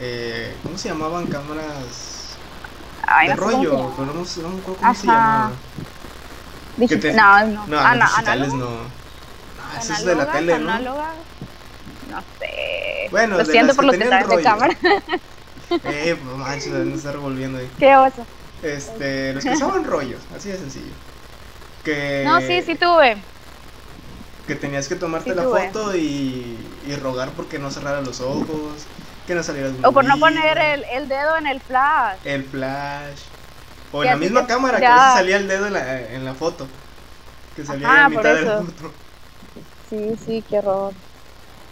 Eh, 0.00 0.56
¿Cómo 0.62 0.78
se 0.78 0.88
llamaban? 0.88 1.26
Cámaras 1.26 2.36
Ay, 3.06 3.28
de 3.28 3.34
no 3.34 3.36
sé 3.36 3.42
cómo 3.42 3.64
se 3.64 3.68
rollo, 3.68 3.76
llama. 3.78 3.94
pero 3.96 4.12
no, 4.14 4.24
sé- 4.24 4.40
no 4.42 4.48
me 4.50 4.58
acuerdo 4.60 4.78
cómo 4.78 4.94
se 4.94 5.06
Ajá. 5.06 5.12
llamaban. 5.18 5.52
Digi- 6.78 6.88
que 6.88 6.96
te- 6.96 7.12
No, 7.14 7.44
no. 7.46 7.66
No, 7.66 7.78
Ana- 7.80 8.04
digitales 8.06 8.52
¿análogo? 8.52 8.56
no. 8.56 9.08
Ah, 9.60 9.78
eso 9.80 9.92
es 9.92 10.04
de 10.04 10.14
la 10.14 10.30
tele, 10.32 10.58
¿no? 10.58 10.70
¿Análogas? 10.70 11.14
No 12.10 12.20
sé. 12.38 13.08
Bueno, 13.10 13.32
Lo 13.36 13.38
de 13.38 13.44
siento 13.44 13.66
las 13.68 13.76
por 13.76 13.84
los 13.86 13.96
saben 13.96 14.28
de 14.28 14.42
cámara. 14.42 14.76
Eh, 15.84 16.16
no 16.24 16.36
manches, 16.36 16.72
me 16.72 16.94
está 16.94 17.12
revolviendo 17.12 17.58
ahí. 17.58 17.68
¿Qué 17.78 17.94
oso? 17.96 18.26
Este, 18.62 19.32
los 19.34 19.44
que 19.44 19.50
usaban 19.50 19.84
rollos, 19.84 20.20
así 20.36 20.48
de 20.48 20.56
sencillo. 20.58 20.92
Que, 21.84 22.24
No, 22.26 22.40
sí, 22.40 22.62
sí 22.62 22.74
tuve. 22.76 23.22
que 24.46 24.54
tenías 24.54 24.88
que 24.88 24.94
tomarte 24.96 25.30
Sí 25.30 25.36
la 25.36 25.42
tuve. 25.44 25.68
foto 25.68 25.94
y, 25.96 26.56
y 26.86 26.96
rogar 26.96 27.30
porque 27.36 27.58
no 27.58 27.70
cerrara 27.70 28.00
los 28.00 28.20
ojos, 28.20 28.86
que 29.28 29.34
no 29.34 29.42
saliera 29.42 29.68
O 29.84 29.92
por 29.92 30.04
no 30.04 30.18
poner 30.18 30.56
el, 30.58 30.84
el 30.84 31.06
dedo 31.06 31.36
en 31.36 31.46
el 31.46 31.60
flash. 31.60 32.18
el 32.24 32.44
flash. 32.44 33.20
O 33.92 34.02
en 34.02 34.10
la 34.10 34.16
misma 34.16 34.40
que 34.42 34.46
cámara, 34.46 34.78
que 34.78 34.86
a 34.86 34.94
veces 34.94 35.12
salía 35.12 35.36
el 35.36 35.46
dedo 35.46 35.66
en 35.66 35.72
la, 35.74 36.00
en 36.00 36.24
la 36.24 36.32
foto. 36.34 36.66
Que 37.54 37.64
salía 37.64 37.88
Ajá, 37.88 38.04
por 38.04 38.16
mitad 38.16 38.34
de 38.34 38.42
la 38.42 38.62
foto. 38.62 38.90
Sí, 39.90 40.16
sí, 40.24 40.44
qué 40.48 40.58
horror. 40.58 40.94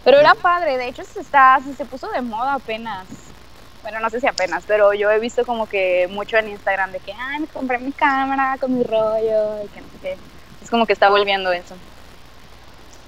Pero 0.05 0.19
era 0.19 0.35
padre, 0.35 0.77
de 0.77 0.89
hecho 0.89 1.03
se 1.03 1.21
está, 1.21 1.59
se, 1.77 1.85
puso 1.87 2.11
de 2.11 2.21
moda 2.21 2.55
apenas. 2.55 3.07
Bueno, 3.83 4.01
no 4.01 4.11
sé 4.11 4.21
si 4.21 4.27
apenas, 4.27 4.65
pero 4.67 4.93
yo 4.93 5.11
he 5.11 5.19
visto 5.19 5.45
como 5.47 5.67
que 5.67 6.09
mucho 6.11 6.37
en 6.37 6.49
Instagram 6.49 6.93
de 6.93 6.99
que, 6.99 7.13
ay, 7.13 7.41
me 7.41 7.47
compré 7.47 7.79
mi 7.79 7.93
cámara 7.93 8.57
con 8.61 8.77
mi 8.77 8.85
rollo 8.85 9.65
y 9.65 9.69
que 9.69 9.81
no 9.81 9.87
sé 9.93 9.99
qué. 10.03 10.17
Es 10.63 10.71
como 10.71 10.87
que 10.87 10.93
está 10.93 11.09
volviendo 11.09 11.53
eso. 11.53 11.75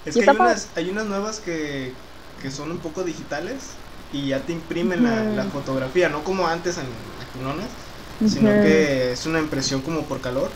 Es 0.07 0.15
que 0.15 0.23
hay 0.23 0.37
unas, 0.37 0.71
hay 0.75 0.89
unas 0.89 1.07
nuevas 1.07 1.41
que, 1.41 1.93
que 2.41 2.51
son 2.51 2.71
un 2.71 2.79
poco 2.79 3.03
digitales 3.05 3.78
y 4.13 4.29
ya 4.29 4.41
te 4.47 4.53
imprimen 4.53 5.03
la, 5.03 5.23
la 5.25 5.45
fotografía, 5.45 6.09
no 6.09 6.25
como 6.25 6.47
antes 6.49 6.79
en 6.79 6.87
maquinones, 7.19 7.67
sino 8.25 8.51
Ujú. 8.51 8.61
que 8.63 9.13
es 9.13 9.27
una 9.27 9.39
impresión 9.41 9.83
como 9.83 10.07
por 10.07 10.21
calor 10.21 10.51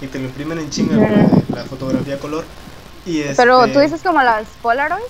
y 0.00 0.08
te 0.08 0.18
lo 0.18 0.26
imprimen 0.26 0.58
en 0.58 0.70
chinga 0.70 0.96
la, 0.96 1.28
la 1.48 1.64
fotografía 1.64 2.16
a 2.16 2.18
color. 2.18 2.44
Y 3.04 3.22
Pero 3.36 3.66
este, 3.66 3.72
tú 3.72 3.80
dices 3.80 4.02
como 4.02 4.22
las 4.22 4.48
Polaroid. 4.62 5.02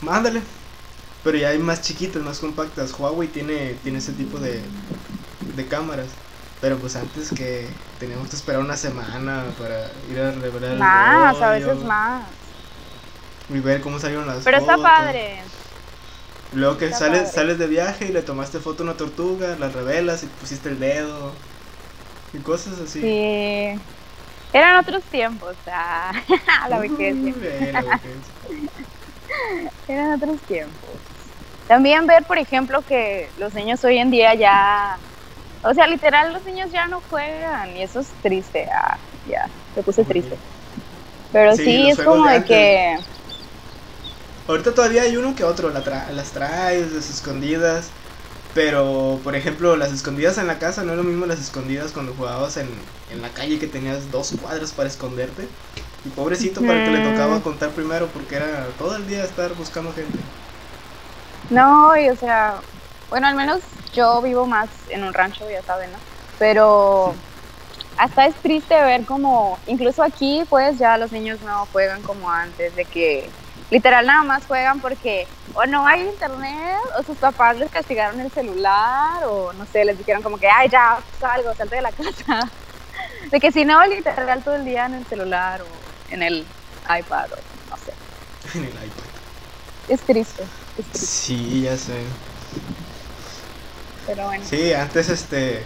Mándale. 0.00 0.42
Pero 1.22 1.38
ya 1.38 1.48
hay 1.48 1.58
más 1.58 1.80
chiquitas, 1.82 2.22
más 2.22 2.38
compactas. 2.38 2.92
Huawei 2.98 3.28
tiene, 3.28 3.74
tiene 3.82 3.98
ese 3.98 4.12
tipo 4.12 4.38
de, 4.38 4.60
de 5.56 5.66
cámaras. 5.66 6.06
Pero 6.60 6.78
pues 6.78 6.96
antes 6.96 7.30
que 7.30 7.68
teníamos 7.98 8.28
que 8.28 8.36
esperar 8.36 8.60
una 8.60 8.76
semana 8.76 9.44
para 9.58 9.90
ir 10.10 10.18
a 10.18 10.32
revelar 10.32 10.72
el 10.72 10.78
Más, 10.78 11.36
a 11.36 11.50
rollo 11.52 11.66
veces 11.68 11.84
más. 11.84 12.22
Y 13.48 13.58
ver 13.60 13.80
cómo 13.80 13.98
salieron 13.98 14.26
las 14.26 14.44
Pero 14.44 14.58
está 14.58 14.76
fotos. 14.76 14.82
padre. 14.82 15.40
Luego 16.50 16.76
que 16.78 16.94
sales, 16.94 17.26
padre. 17.26 17.32
sales 17.32 17.58
de 17.58 17.66
viaje 17.66 18.06
y 18.06 18.12
le 18.12 18.22
tomaste 18.22 18.60
foto 18.60 18.82
a 18.82 18.86
una 18.86 18.96
tortuga, 18.96 19.56
la 19.58 19.68
revelas 19.70 20.22
y 20.22 20.28
pusiste 20.28 20.68
el 20.70 20.78
dedo. 20.78 21.44
Y 22.32 22.42
cosas 22.42 22.80
así. 22.80 23.00
Sí. 23.00 23.82
Eran 24.52 24.76
otros 24.78 25.08
tiempos, 25.10 25.58
ah, 25.66 26.12
la 26.68 26.78
vejez. 26.80 27.18
Eran 29.86 30.12
otros 30.14 30.44
tiempos. 30.46 31.02
También 31.66 32.06
ver, 32.06 32.24
por 32.26 32.38
ejemplo, 32.38 32.84
que 32.84 33.32
los 33.36 33.54
niños 33.54 33.82
hoy 33.84 33.98
en 33.98 34.10
día 34.10 34.34
ya, 34.34 35.02
o 35.62 35.72
sea, 35.74 35.86
literal, 35.86 36.32
los 36.32 36.44
niños 36.44 36.70
ya 36.72 36.88
no 36.88 37.02
juegan 37.02 37.76
y 37.76 37.82
eso 37.82 38.00
es 38.00 38.18
triste. 38.20 38.68
Ah, 38.72 39.00
ya, 39.24 39.52
me 39.74 39.84
puse 39.84 40.04
triste. 40.06 40.42
Pero 41.32 41.56
Sí, 41.56 41.90
es 41.90 42.02
como 42.02 42.28
de 42.28 42.28
de 42.28 42.36
antes. 42.36 42.44
que, 42.44 42.98
Ahorita 44.46 44.74
todavía 44.74 45.02
hay 45.02 45.16
uno 45.16 45.34
que 45.34 45.44
otro, 45.44 45.70
la 45.70 45.84
tra- 45.84 46.10
las 46.10 46.32
traes, 46.32 46.92
las 46.92 47.10
escondidas. 47.10 47.94
Pero, 48.54 49.20
por 49.24 49.36
ejemplo, 49.36 49.76
las 49.76 49.92
escondidas 49.92 50.38
en 50.38 50.46
la 50.46 50.58
casa 50.60 50.84
no 50.84 50.92
es 50.92 50.98
lo 50.98 51.04
mismo 51.04 51.26
las 51.26 51.40
escondidas 51.40 51.92
cuando 51.92 52.14
jugabas 52.14 52.56
en, 52.56 52.68
en 53.08 53.22
la 53.22 53.34
calle 53.34 53.58
que 53.58 53.66
tenías 53.68 54.10
dos 54.10 54.32
cuadras 54.32 54.72
para 54.72 54.88
esconderte. 54.88 55.56
Y 56.04 56.10
pobrecito 56.10 56.64
para 56.66 56.78
el 56.78 56.84
que 56.84 56.90
le 56.92 57.00
Ujú. 57.00 57.02
tocaba 57.02 57.42
contar 57.42 57.74
primero 57.74 58.12
porque 58.12 58.36
era 58.36 58.76
todo 58.76 58.96
el 58.96 59.06
día 59.06 59.24
estar 59.24 59.54
buscando 59.54 59.92
gente. 59.92 60.30
no, 61.48 61.96
y 61.96 62.08
o 62.10 62.16
sea, 62.16 62.62
bueno, 63.08 63.26
al 63.26 63.34
menos 63.36 63.62
yo 63.92 64.22
vivo 64.22 64.46
más 64.46 64.86
en 64.88 65.04
un 65.04 65.14
rancho, 65.14 65.48
ya 65.50 65.62
saben, 65.62 65.92
¿no? 65.92 66.02
Pero 66.38 67.18
hasta 67.96 68.26
es 68.26 68.40
triste 68.42 68.80
ver 68.82 69.06
como, 69.06 69.62
incluso 69.66 70.02
aquí, 70.02 70.44
pues 70.50 70.78
ya 70.78 70.98
los 70.98 71.12
niños 71.12 71.42
no 71.42 71.66
juegan 71.72 72.02
como 72.02 72.30
antes, 72.30 72.74
de 72.74 72.86
que 72.86 73.34
literal 73.70 74.06
nada 74.06 74.22
más 74.22 74.46
juegan 74.46 74.80
porque 74.80 75.26
o 75.54 75.64
no 75.66 75.86
hay 75.86 76.02
internet, 76.02 76.78
o 76.98 77.02
sus 77.02 77.16
papás 77.18 77.56
les 77.56 77.70
castigaron 77.70 78.20
el 78.20 78.30
celular, 78.30 79.24
o 79.26 79.52
no 79.52 79.66
sé, 79.66 79.84
les 79.84 79.96
dijeron 79.98 80.22
como 80.22 80.38
que, 80.38 80.48
ay, 80.48 80.68
ya, 80.68 80.98
salgo, 81.20 81.54
salte 81.54 81.76
de 81.76 81.82
la 81.82 81.92
casa. 81.92 82.50
De 83.30 83.40
que 83.40 83.50
si 83.52 83.64
no, 83.64 83.84
literal 83.86 84.42
todo 84.44 84.54
el 84.56 84.64
día 84.64 84.86
en 84.86 84.94
el 84.94 85.06
celular 85.06 85.62
o 85.62 86.12
en 86.12 86.22
el 86.22 86.46
iPad, 86.84 87.26
o 87.32 87.36
no 87.70 87.76
sé. 87.76 87.92
En 88.58 88.64
el 88.64 88.70
iPad. 88.70 89.04
Es 89.88 90.00
triste, 90.02 90.42
es 90.78 90.86
triste, 90.86 90.98
Sí, 91.06 91.62
ya 91.62 91.76
sé. 91.76 91.94
pero 94.06 94.26
bueno. 94.26 94.44
Sí, 94.48 94.72
antes 94.72 95.08
este. 95.08 95.62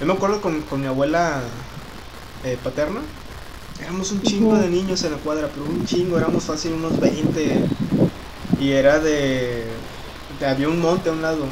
Yo 0.00 0.06
me 0.06 0.14
acuerdo 0.14 0.40
con, 0.40 0.62
con 0.62 0.80
mi 0.80 0.86
abuela 0.86 1.40
eh, 2.44 2.58
paterna. 2.62 3.00
Éramos 3.82 4.12
un 4.12 4.22
chingo 4.22 4.56
de 4.58 4.68
niños 4.68 5.02
en 5.04 5.12
la 5.12 5.18
cuadra, 5.18 5.50
pero 5.52 5.66
un 5.66 5.84
chingo, 5.84 6.16
éramos 6.18 6.44
fácil 6.44 6.72
unos 6.72 6.98
20. 7.00 7.74
Y 8.58 8.72
era 8.72 9.00
de. 9.00 9.76
de- 10.28 10.46
había 10.46 10.68
un 10.68 10.80
monte 10.80 11.10
a 11.10 11.12
un 11.12 11.22
lado. 11.22 11.46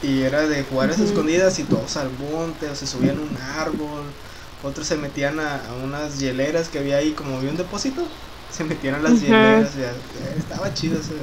Y 0.00 0.22
era 0.22 0.46
de 0.46 0.64
jugar 0.64 0.90
a 0.90 0.94
Ujú. 0.94 1.02
escondidas 1.04 1.58
y 1.58 1.64
todos 1.64 1.96
al 1.96 2.12
monte, 2.12 2.68
o 2.70 2.74
se 2.76 2.86
subían 2.86 3.18
a 3.18 3.22
un 3.22 3.36
árbol. 3.38 4.14
Otros 4.62 4.86
se 4.86 4.96
metían 4.96 5.40
a, 5.40 5.56
a 5.68 5.74
unas 5.74 6.18
hieleras 6.20 6.68
que 6.70 6.78
había 6.80 6.98
ahí, 6.98 7.14
como 7.14 7.38
había 7.38 7.50
un 7.50 7.56
depósito. 7.56 8.08
Se 8.50 8.64
metían 8.64 8.94
a 8.96 9.00
las 9.00 9.20
Ujú. 9.20 9.22
hieleras. 9.22 9.76
estaba 9.76 10.74
chido 10.74 11.00
ese, 11.00 11.14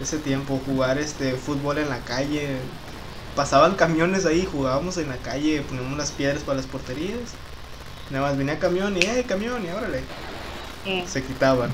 ese 0.00 0.18
tiempo, 0.20 0.58
jugar 0.60 0.98
este 0.98 1.36
fútbol 1.36 1.78
en 1.78 1.88
la 1.90 2.04
calle. 2.04 2.62
Pasaban 3.34 3.76
camiones 3.76 4.26
ahí, 4.26 4.44
jugábamos 4.44 4.96
en 4.98 5.08
la 5.08 5.22
calle, 5.22 5.62
poníamos 5.62 5.98
las 5.98 6.12
piedras 6.12 6.44
para 6.44 6.56
las 6.56 6.66
porterías. 6.66 7.36
Nada 8.10 8.28
más 8.28 8.36
venía 8.36 8.58
camión 8.58 8.96
y, 8.96 9.00
¡eh, 9.00 9.24
camión! 9.26 9.64
Y 9.64 9.70
órale, 9.70 10.02
Sí. 10.84 11.04
se 11.06 11.22
quitaban. 11.22 11.72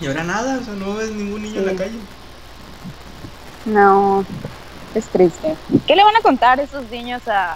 Y 0.00 0.06
ahora 0.06 0.24
nada, 0.24 0.58
o 0.58 0.64
sea, 0.64 0.74
no 0.74 0.94
ves 0.94 1.10
ningún 1.10 1.42
niño 1.42 1.60
en 1.60 1.66
la 1.66 1.74
calle. 1.74 1.98
No, 3.64 4.24
es 4.94 5.06
triste. 5.06 5.54
¿Qué 5.86 5.94
le 5.96 6.04
van 6.04 6.16
a 6.16 6.20
contar 6.20 6.58
esos 6.60 6.90
niños 6.90 7.22
a, 7.28 7.52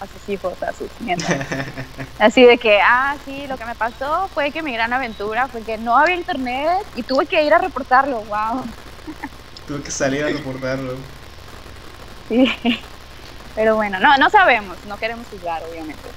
a 0.00 0.06
sus 0.06 0.28
hijos, 0.28 0.62
a 0.62 0.72
sus 0.72 0.88
nietos. 1.00 1.26
Así 2.18 2.44
de 2.44 2.58
que, 2.58 2.78
ah, 2.80 3.16
sí, 3.24 3.46
lo 3.48 3.56
que 3.56 3.64
me 3.64 3.74
pasó 3.74 4.28
fue 4.32 4.50
que 4.50 4.62
mi 4.62 4.72
gran 4.72 4.92
aventura 4.92 5.48
fue 5.48 5.62
que 5.62 5.76
no 5.78 5.96
había 5.96 6.16
internet 6.16 6.86
y 6.94 7.02
tuve 7.02 7.26
que 7.26 7.42
ir 7.44 7.52
a 7.52 7.58
reportarlo, 7.58 8.22
wow. 8.22 8.64
Tuve 9.66 9.82
que 9.82 9.90
salir 9.90 10.24
a 10.24 10.28
reportarlo. 10.28 10.94
Sí. 12.28 12.50
Pero 13.54 13.74
bueno, 13.76 13.98
no, 13.98 14.16
no 14.16 14.30
sabemos, 14.30 14.76
no 14.86 14.96
queremos 14.96 15.26
juzgar, 15.30 15.62
obviamente. 15.68 16.08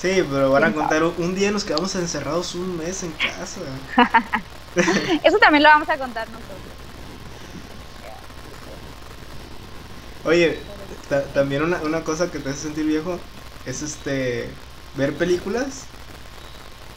Sí, 0.00 0.24
pero 0.30 0.52
van 0.52 0.62
a 0.62 0.72
contar, 0.72 1.02
un 1.02 1.34
día 1.34 1.50
nos 1.50 1.64
quedamos 1.64 1.94
encerrados 1.96 2.54
un 2.54 2.76
mes 2.76 3.02
en 3.02 3.10
casa. 3.12 3.60
Eso 5.24 5.38
también 5.38 5.64
lo 5.64 5.70
vamos 5.70 5.88
a 5.88 5.98
contar 5.98 6.28
nosotros. 6.28 6.58
Oye, 10.24 10.58
también 11.34 11.62
una, 11.62 11.78
una 11.78 12.04
cosa 12.04 12.30
que 12.30 12.38
te 12.38 12.50
hace 12.50 12.60
sentir 12.60 12.86
viejo 12.86 13.18
es 13.66 13.82
este 13.82 14.50
ver 14.96 15.14
películas 15.14 15.84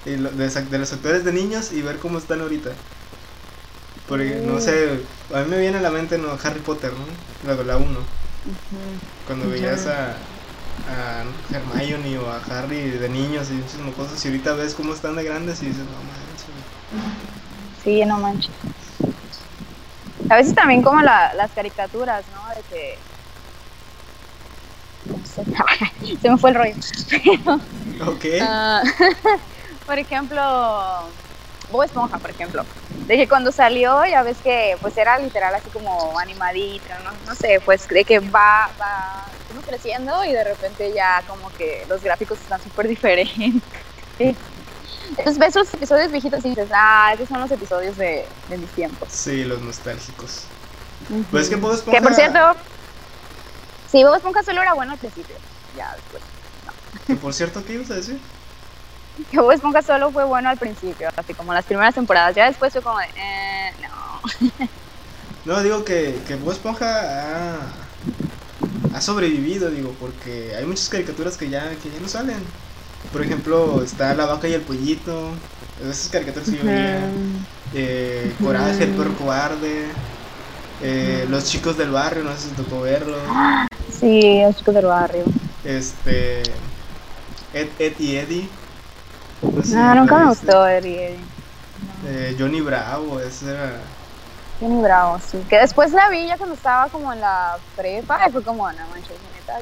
de, 0.06 0.18
de, 0.18 0.78
los 0.78 0.94
actores 0.94 1.24
de 1.24 1.34
niños 1.34 1.72
y 1.72 1.82
ver 1.82 1.98
cómo 1.98 2.20
están 2.20 2.42
ahorita. 2.42 2.72
Porque, 4.08 4.44
no 4.46 4.60
sé, 4.60 5.02
a 5.34 5.40
mí 5.40 5.50
me 5.50 5.60
viene 5.60 5.78
a 5.78 5.82
la 5.82 5.90
mente 5.90 6.20
no, 6.20 6.38
Harry 6.44 6.60
Potter, 6.60 6.92
¿no? 6.92 7.56
La, 7.56 7.64
la 7.64 7.78
1. 7.78 7.88
Cuando 9.26 9.50
veías 9.50 9.88
a, 9.88 10.18
a 10.90 11.24
Hermione 11.54 12.18
o 12.18 12.30
a 12.30 12.38
Harry 12.38 12.92
de 12.92 13.10
niños 13.10 13.50
y 13.50 13.54
muchas 13.54 13.96
cosas, 13.96 14.24
y 14.26 14.28
ahorita 14.30 14.54
ves 14.54 14.74
cómo 14.74 14.94
están 14.94 15.16
de 15.16 15.24
grandes 15.24 15.62
y 15.62 15.68
dices, 15.68 15.84
no 15.86 15.98
manches. 16.04 16.46
Sí, 17.84 18.06
no 18.06 18.18
manches. 18.20 18.52
A 20.30 20.36
veces 20.36 20.56
también 20.56 20.82
como 20.82 21.02
la, 21.02 21.34
las 21.34 21.52
caricaturas, 21.52 22.24
¿no? 22.34 22.56
De 22.56 22.62
que 22.70 22.98
se 26.22 26.30
me 26.30 26.38
fue 26.38 26.52
el 26.52 26.56
rollo. 26.56 26.76
ok. 28.08 28.26
Ah, 28.42 28.82
por 29.86 30.00
ejemplo, 30.00 30.42
Bob 31.70 31.84
Esponja, 31.84 32.18
por 32.18 32.30
ejemplo. 32.30 32.64
De 33.08 33.18
que 33.18 33.28
cuando 33.28 33.52
salió, 33.52 34.06
ya 34.06 34.24
ves 34.24 34.38
que 34.42 34.78
pues 34.82 34.98
era 34.98 35.18
literal 35.18 35.54
así 35.56 35.70
como 35.70 36.18
animadita, 36.20 37.00
¿no? 37.00 37.12
No 37.26 37.36
sé, 37.36 37.60
pues 37.66 37.88
de 37.88 38.06
que 38.06 38.20
va, 38.20 38.72
va 38.80 39.26
creciendo 39.60 40.24
y 40.24 40.32
de 40.32 40.44
repente 40.44 40.92
ya 40.94 41.24
como 41.28 41.52
que 41.54 41.86
los 41.90 42.02
gráficos 42.02 42.40
están 42.40 42.62
súper 42.62 42.88
diferentes. 42.88 43.62
Entonces 45.10 45.38
ves 45.38 45.50
esos 45.50 45.74
episodios 45.74 46.12
viejitos 46.12 46.46
y 46.46 46.50
dices, 46.50 46.70
ah, 46.74 47.12
esos 47.14 47.28
son 47.28 47.42
los 47.42 47.52
episodios 47.52 47.98
de, 47.98 48.26
de 48.48 48.58
mis 48.58 48.70
tiempos. 48.70 49.10
Sí, 49.12 49.44
los 49.44 49.62
nostálgicos. 49.62 50.44
Pues 51.30 51.50
que 51.50 51.58
Bob 51.58 51.74
Esponja... 51.74 52.00
Que 52.00 52.04
por 52.04 52.16
cierto, 52.16 52.56
Sí, 53.92 54.04
Bob 54.06 54.16
Esponja 54.16 54.42
solo 54.42 54.62
era 54.62 54.74
bueno 54.74 54.94
al 54.94 54.98
principio, 54.98 55.36
ya 55.76 55.94
después. 55.94 56.24
No. 56.66 57.06
Que 57.06 57.16
por 57.16 57.34
cierto, 57.34 57.66
¿qué 57.66 57.74
ibas 57.74 57.92
a 57.92 57.96
decir? 57.96 58.20
Que 59.30 59.40
Bob 59.40 59.52
Esponja 59.52 59.82
solo 59.82 60.12
fue 60.12 60.24
bueno 60.24 60.50
al 60.50 60.58
principio, 60.58 61.10
así 61.18 61.34
como 61.34 61.54
las 61.54 61.66
primeras 61.66 61.94
temporadas. 61.94 62.34
Ya 62.34 62.46
después 62.46 62.72
fue 62.72 62.82
como 62.82 63.00
de, 63.00 63.06
eh, 63.18 63.74
no. 63.82 64.70
No, 65.44 65.64
digo 65.64 65.84
que, 65.84 66.22
que 66.28 66.36
Bob 66.36 66.54
Esponja 66.54 66.86
ha, 66.86 67.58
ha 68.94 69.02
sobrevivido, 69.02 69.70
digo, 69.70 69.96
porque 70.00 70.56
hay 70.56 70.66
muchas 70.66 70.90
caricaturas 70.90 71.38
que 71.38 71.50
ya, 71.50 71.70
que 71.82 71.90
ya 71.90 72.00
no 72.02 72.08
salen. 72.08 72.40
Por 73.12 73.24
ejemplo, 73.24 73.82
está 73.84 74.14
La 74.14 74.26
Vaca 74.26 74.48
y 74.48 74.54
el 74.54 74.62
Pollito, 74.62 75.32
esas 75.82 76.10
caricaturas 76.10 76.50
que 76.50 76.58
yo 76.58 76.64
veía. 76.64 77.10
Eh, 77.74 78.34
Coraje, 78.42 78.84
el 78.84 78.92
perro 78.92 79.14
cobarde. 79.16 79.86
Eh, 80.84 81.26
los 81.30 81.46
chicos 81.46 81.78
del 81.78 81.92
barrio, 81.92 82.24
no 82.24 82.32
sé 82.36 82.50
si 82.50 82.56
tocó 82.56 82.82
verlo. 82.82 83.18
Sí, 84.00 84.42
los 84.44 84.58
chicos 84.58 84.76
del 84.76 84.86
barrio. 84.86 85.24
Este. 85.64 86.42
Ed, 87.54 87.68
Ed 87.80 87.94
y 88.00 88.16
Eddie. 88.16 88.50
No, 89.42 89.96
nunca 89.96 90.18
me 90.20 90.26
gustó 90.28 90.68
Ed 90.68 90.86
y 90.86 90.96
Eddie. 90.96 91.20
Eh, 92.08 92.36
Johnny 92.38 92.62
Bravo, 92.62 93.20
ese 93.20 93.52
era. 93.52 93.80
Bravo, 94.62 95.20
sí. 95.20 95.44
Que 95.50 95.58
después 95.58 95.92
la 95.92 96.08
vi 96.10 96.28
ya 96.28 96.38
cuando 96.38 96.54
estaba 96.56 96.88
como 96.90 97.12
en 97.12 97.20
la 97.20 97.58
prepa 97.76 98.28
y 98.28 98.32
fue 98.32 98.44
como, 98.44 98.72
no 98.72 98.88
manches, 98.90 99.18
neta, 99.34 99.60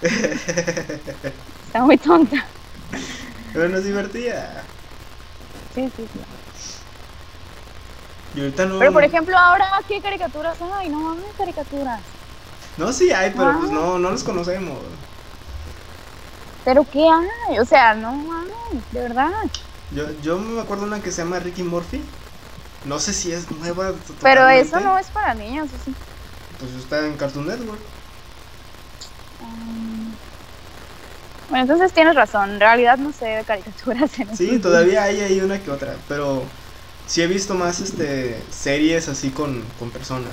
Está 1.66 1.82
muy 1.82 1.98
tonta. 1.98 2.44
Pero 3.52 3.68
nos 3.68 3.82
divertía. 3.82 4.62
Sí, 5.74 5.90
sí, 5.96 6.08
sí. 6.12 6.20
Y 8.36 8.40
ahorita 8.40 8.66
no. 8.66 8.78
Pero 8.78 8.92
por 8.92 9.02
ejemplo, 9.02 9.36
ahora, 9.36 9.66
¿qué 9.88 10.00
caricaturas 10.00 10.56
hay? 10.62 10.88
No 10.88 11.00
mames, 11.00 11.24
caricaturas. 11.36 12.00
No, 12.76 12.92
sí 12.92 13.10
hay, 13.10 13.32
pero 13.32 13.58
pues 13.58 13.70
no, 13.72 13.98
no 13.98 14.10
los 14.12 14.22
conocemos. 14.22 14.78
¿Pero 16.64 16.86
qué 16.88 17.04
hay? 17.08 17.58
O 17.58 17.64
sea, 17.64 17.94
no 17.94 18.12
mames, 18.12 18.92
de 18.92 19.00
verdad. 19.00 19.30
Yo, 19.90 20.04
yo 20.22 20.38
me 20.38 20.60
acuerdo 20.60 20.84
una 20.84 21.00
que 21.00 21.10
se 21.10 21.22
llama 21.22 21.40
Ricky 21.40 21.64
Murphy. 21.64 22.00
No 22.84 22.98
sé 22.98 23.12
si 23.12 23.32
es 23.32 23.50
nueva. 23.50 23.92
Pero 24.22 24.48
eso 24.48 24.80
no 24.80 24.98
es 24.98 25.06
para 25.08 25.34
niños, 25.34 25.68
sí? 25.84 25.94
Pues 26.58 26.72
está 26.72 27.06
en 27.06 27.16
Cartoon 27.16 27.46
Network. 27.46 27.80
Um, 29.40 30.12
bueno, 31.48 31.62
entonces 31.62 31.92
tienes 31.92 32.14
razón. 32.14 32.50
En 32.50 32.60
realidad 32.60 32.98
no 32.98 33.12
sé 33.12 33.26
de 33.26 33.44
caricaturas. 33.44 34.18
En 34.18 34.36
sí, 34.36 34.58
todavía 34.58 35.04
hay 35.04 35.20
ahí 35.20 35.40
una 35.40 35.58
que 35.58 35.70
otra. 35.70 35.94
Pero 36.08 36.44
sí 37.06 37.22
he 37.22 37.26
visto 37.26 37.54
más 37.54 37.80
este 37.80 38.40
series 38.50 39.08
así 39.08 39.30
con, 39.30 39.62
con 39.78 39.90
personas. 39.90 40.32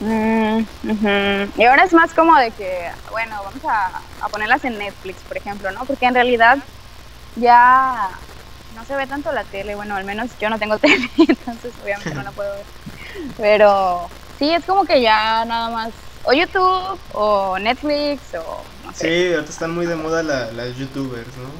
Mm, 0.00 0.62
y 1.58 1.64
ahora 1.64 1.84
es 1.84 1.92
más 1.92 2.14
como 2.14 2.34
de 2.36 2.50
que, 2.52 2.88
bueno, 3.10 3.36
vamos 3.44 3.62
a, 3.66 4.00
a, 4.24 4.28
ponerlas 4.30 4.64
en 4.64 4.78
Netflix, 4.78 5.18
por 5.28 5.36
ejemplo, 5.36 5.70
¿no? 5.72 5.84
Porque 5.84 6.06
en 6.06 6.14
realidad 6.14 6.58
ya 7.36 8.08
no 8.80 8.86
se 8.86 8.96
ve 8.96 9.06
tanto 9.06 9.30
la 9.30 9.44
tele, 9.44 9.74
bueno, 9.74 9.94
al 9.94 10.04
menos 10.04 10.30
yo 10.40 10.48
no 10.48 10.58
tengo 10.58 10.78
tele, 10.78 11.08
entonces 11.18 11.72
obviamente 11.82 12.14
no 12.14 12.22
la 12.22 12.30
puedo 12.30 12.50
ver. 12.54 12.64
Pero 13.36 14.08
sí, 14.38 14.50
es 14.54 14.64
como 14.64 14.84
que 14.84 15.02
ya 15.02 15.44
nada 15.44 15.68
más, 15.68 15.90
o 16.24 16.32
YouTube, 16.32 16.98
o 17.12 17.58
Netflix, 17.58 18.34
o 18.34 18.62
no 18.86 18.94
sé. 18.94 19.28
Sí, 19.28 19.34
ahorita 19.34 19.52
están 19.52 19.74
muy 19.74 19.84
de 19.84 19.96
moda 19.96 20.22
las 20.22 20.76
youtubers, 20.76 21.36
¿no? 21.36 21.50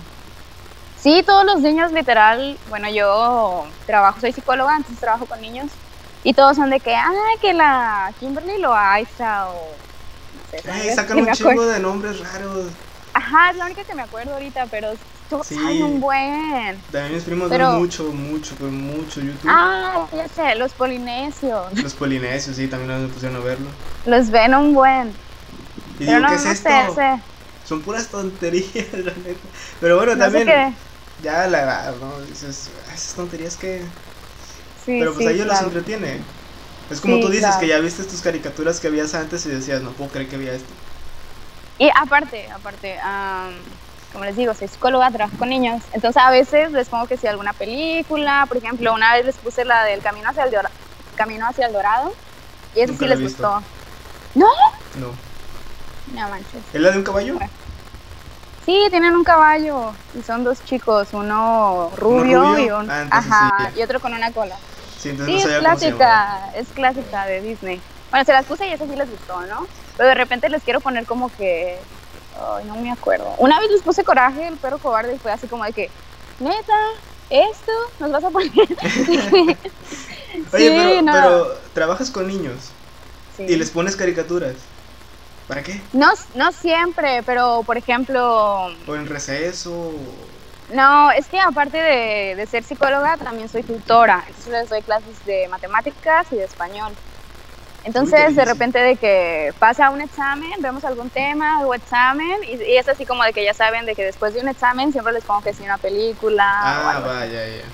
Sí, 0.99 1.23
todos 1.27 1.45
los 1.45 1.61
niños 1.61 1.93
literal, 1.93 2.59
bueno, 2.69 2.89
yo 2.91 3.67
trabajo, 3.87 4.21
soy 4.21 4.33
psicóloga, 4.33 4.77
entonces 4.77 5.01
trabajo 5.01 5.27
con 5.27 5.41
niños 5.43 5.71
y 6.25 6.33
todos 6.33 6.57
son 6.57 6.71
de 6.71 6.81
que, 6.81 6.95
ah, 6.95 7.11
que 7.41 7.53
la 7.53 8.15
Kimberly 8.19 8.59
Loaiza 8.59 9.49
o... 9.51 9.77
No 10.33 10.59
sé, 10.59 10.71
Ay, 10.71 10.95
sacan 10.95 11.19
un 11.27 11.33
chingo 11.33 11.67
de 11.67 11.81
nombres 11.81 12.19
raros. 12.21 12.67
Ajá, 13.13 13.51
es 13.51 13.57
la 13.57 13.67
única 13.67 13.85
que 13.85 13.95
me 13.95 14.03
acuerdo 14.03 14.35
ahorita, 14.35 14.67
pero 14.69 14.93
todos 15.29 15.47
sí. 15.47 15.83
un 15.83 16.01
buen. 16.01 16.85
También 16.93 17.15
mis 17.15 17.25
primos 17.25 17.51
ven 17.51 17.63
mucho, 17.63 18.05
mucho, 18.13 18.55
mucho 18.71 19.21
YouTube. 19.21 19.51
Ah, 19.51 20.09
ya 20.13 20.29
sé, 20.29 20.55
los 20.57 20.75
polinesios. 20.75 21.73
Los 21.83 21.95
polinesios, 21.95 22.57
sí, 22.57 22.69
también 22.69 23.03
me 23.03 23.09
pusieron 23.09 23.37
a 23.37 23.41
verlo. 23.41 23.67
Los 24.05 24.31
ven 24.31 24.55
un 24.55 24.75
buen. 24.75 25.09
Y 25.99 26.05
pero 26.05 26.19
digo, 26.19 26.21
no, 26.21 26.29
¿qué 26.29 26.35
es 26.35 26.45
no 26.45 26.53
esto? 26.53 26.71
Sé, 26.95 27.25
Son 27.65 27.83
puras 27.83 28.09
tonterías, 28.09 28.93
la 29.05 29.15
neta. 29.15 29.49
Pero 29.81 29.97
bueno, 29.97 30.17
no 30.17 30.25
también, 30.25 30.47
sé 30.47 30.75
ya 31.23 31.47
la 31.49 31.63
edad, 31.63 31.97
¿no? 31.97 32.21
Dices, 32.23 32.71
esas 32.93 33.15
tonterías 33.15 33.57
que 33.57 33.83
pero 34.97 35.15
pues 35.15 35.27
a 35.27 35.31
ellos 35.31 35.47
los 35.47 35.61
entretiene. 35.63 36.19
Es 36.91 37.01
como 37.01 37.21
tú 37.21 37.29
dices 37.29 37.57
que 37.57 37.69
ya 37.69 37.79
viste 37.81 38.05
tus 38.05 38.21
caricaturas 38.23 38.81
que 38.81 38.89
habías 38.89 39.15
antes 39.15 39.47
y 39.47 39.51
decías, 39.51 39.83
no 39.83 39.97
puedo 39.97 40.11
creer 40.11 40.29
que 40.29 40.37
había 40.37 40.53
esto. 40.53 40.75
Y 41.81 41.91
aparte, 41.99 42.47
aparte, 42.55 42.99
como 44.13 44.27
les 44.27 44.37
digo, 44.37 44.53
soy 44.53 44.69
psicóloga, 44.69 45.11
trabajo 45.11 45.39
con 45.39 45.49
niños, 45.49 45.83
entonces 45.95 46.23
a 46.23 46.31
veces 46.31 46.71
les 46.73 46.91
pongo 46.91 47.07
que 47.07 47.17
si 47.17 47.27
alguna 47.27 47.55
película, 47.55 48.45
por 48.47 48.59
ejemplo, 48.59 48.93
una 48.93 49.15
vez 49.15 49.25
les 49.25 49.37
puse 49.37 49.65
la 49.65 49.85
del 49.85 50.03
Camino 50.03 50.29
hacia 50.29 50.45
el, 50.45 50.51
Dorado, 50.51 50.75
Camino 51.17 51.47
hacia 51.49 51.69
el 51.69 51.73
Dorado 51.73 52.13
y 52.75 52.81
eso 52.81 52.93
sí 52.99 53.07
les 53.07 53.23
gustó. 53.23 53.63
¿No? 54.35 54.47
No. 54.97 55.15
No 56.15 56.29
manches. 56.29 56.63
¿Es 56.71 56.81
la 56.83 56.91
de 56.91 56.99
un 56.99 57.05
caballo? 57.05 57.39
Sí, 58.67 58.87
tienen 58.91 59.15
un 59.15 59.25
caballo 59.25 59.95
y 60.15 60.23
son 60.23 60.45
dos 60.45 60.63
chicos, 60.67 61.09
uno 61.13 61.91
rubio, 61.97 62.59
y 62.59 62.71
un, 62.71 62.91
ah, 62.91 63.07
ajá, 63.11 63.73
y 63.75 63.83
otro 63.83 64.01
con 64.01 64.13
una 64.13 64.31
cola. 64.33 64.57
Sí, 64.99 65.09
entonces 65.09 65.47
es 65.47 65.59
clásica, 65.61 66.53
es 66.55 66.69
clásica 66.69 67.25
de 67.25 67.41
Disney. 67.41 67.81
Bueno, 68.11 68.27
se 68.27 68.33
las 68.35 68.45
puse 68.45 68.69
y 68.69 68.73
eso 68.75 68.85
sí 68.87 68.95
les 68.97 69.11
gustó, 69.11 69.41
¿no? 69.47 69.67
Pero 70.01 70.09
de 70.09 70.15
repente 70.15 70.49
les 70.49 70.63
quiero 70.63 70.81
poner 70.81 71.05
como 71.05 71.29
que, 71.37 71.79
ay, 72.35 72.65
no 72.65 72.75
me 72.77 72.91
acuerdo. 72.91 73.35
Una 73.37 73.61
vez 73.61 73.71
les 73.71 73.83
puse 73.83 74.03
Coraje, 74.03 74.49
el 74.49 74.57
perro 74.57 74.79
cobarde, 74.79 75.15
y 75.15 75.19
fue 75.19 75.31
así 75.31 75.47
como 75.47 75.63
de 75.63 75.75
que, 75.75 75.91
neta, 76.39 76.79
esto 77.29 77.73
nos 77.99 78.11
vas 78.11 78.25
a 78.25 78.31
poner. 78.31 78.51
Oye, 80.55 81.03
pero, 81.03 81.13
pero 81.13 81.55
trabajas 81.75 82.11
con 82.11 82.29
niños 82.29 82.71
y 83.37 83.55
les 83.57 83.69
pones 83.69 83.95
caricaturas. 83.95 84.55
¿Para 85.47 85.63
qué? 85.63 85.79
No, 85.93 86.09
no 86.35 86.51
siempre, 86.53 87.23
pero 87.27 87.63
por 87.67 87.77
ejemplo... 87.77 88.69
¿O 88.87 88.95
en 88.95 89.07
receso? 89.07 89.93
No, 90.73 91.11
es 91.11 91.27
que 91.27 91.39
aparte 91.39 91.77
de, 91.77 92.37
de, 92.37 92.47
ser 92.47 92.65
psicóloga, 92.65 93.19
también 93.19 93.51
soy 93.51 93.65
tutora. 93.65 94.25
Entonces 94.27 94.51
les 94.51 94.71
doy 94.71 94.81
clases 94.81 95.23
de 95.27 95.47
matemáticas 95.49 96.27
y 96.33 96.37
de 96.37 96.45
español. 96.45 96.95
Entonces, 97.85 98.37
de 98.37 98.45
repente 98.45 98.79
de 98.79 98.97
que 98.97 99.51
pasa 99.59 99.91
un 99.91 100.01
examen, 100.01 100.51
vemos 100.61 100.85
algún 100.85 101.09
tema 101.11 101.65
o 101.67 101.75
examen, 101.75 102.37
y, 102.47 102.63
y, 102.63 102.77
es 102.77 102.89
así 102.89 103.07
como 103.07 103.25
de 103.25 103.33
que 103.33 103.45
ya 103.45 103.55
saben 103.55 103.87
de 103.87 103.95
que 103.95 104.05
después 104.05 104.35
de 104.35 104.41
un 104.41 104.49
examen 104.49 104.93
siempre 104.93 105.13
les 105.13 105.25
pongo 105.25 105.41
que 105.41 105.55
sí 105.55 105.65
una 105.65 105.79
película. 105.79 106.45
Ah, 106.47 107.01
vaya, 107.05 107.47
ya. 107.47 107.65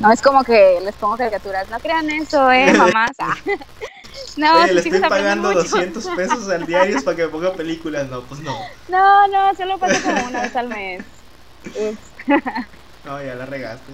No 0.00 0.12
es 0.12 0.22
como 0.22 0.42
que 0.44 0.78
les 0.82 0.94
pongo 0.96 1.16
caricaturas, 1.16 1.68
no 1.68 1.78
crean 1.80 2.08
eso, 2.10 2.50
eh, 2.50 2.72
mamás. 2.76 3.16
no, 4.36 4.66
le 4.66 4.80
estoy 4.80 5.00
pagando 5.00 5.52
200 5.52 6.06
pesos 6.16 6.48
al 6.48 6.66
diario 6.66 7.02
para 7.04 7.16
que 7.16 7.24
me 7.24 7.28
ponga 7.28 7.52
películas, 7.52 8.08
no, 8.08 8.22
pues 8.22 8.40
no. 8.40 8.56
No, 8.88 9.28
no, 9.28 9.54
solo 9.54 9.78
pasa 9.78 10.00
como 10.00 10.28
una 10.28 10.42
vez 10.42 10.56
al 10.56 10.68
mes. 10.68 11.04
no, 13.04 13.22
ya 13.22 13.34
la 13.34 13.46
regaste. 13.46 13.92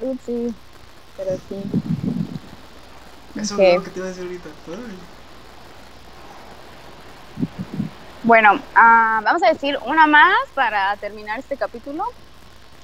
Ups, 0.00 0.24
sí, 0.24 0.54
pero 1.16 1.36
sí. 1.48 1.62
Eso 3.36 3.54
okay. 3.54 3.70
es 3.70 3.76
lo 3.76 3.84
que 3.84 3.90
te 3.90 3.98
iba 3.98 4.06
a 4.06 4.10
decir 4.10 4.24
ahorita. 4.24 4.48
Bueno, 8.22 8.54
uh, 8.54 9.22
vamos 9.24 9.42
a 9.42 9.48
decir 9.48 9.78
una 9.86 10.06
más 10.06 10.36
para 10.54 10.96
terminar 10.96 11.38
este 11.38 11.56
capítulo. 11.56 12.04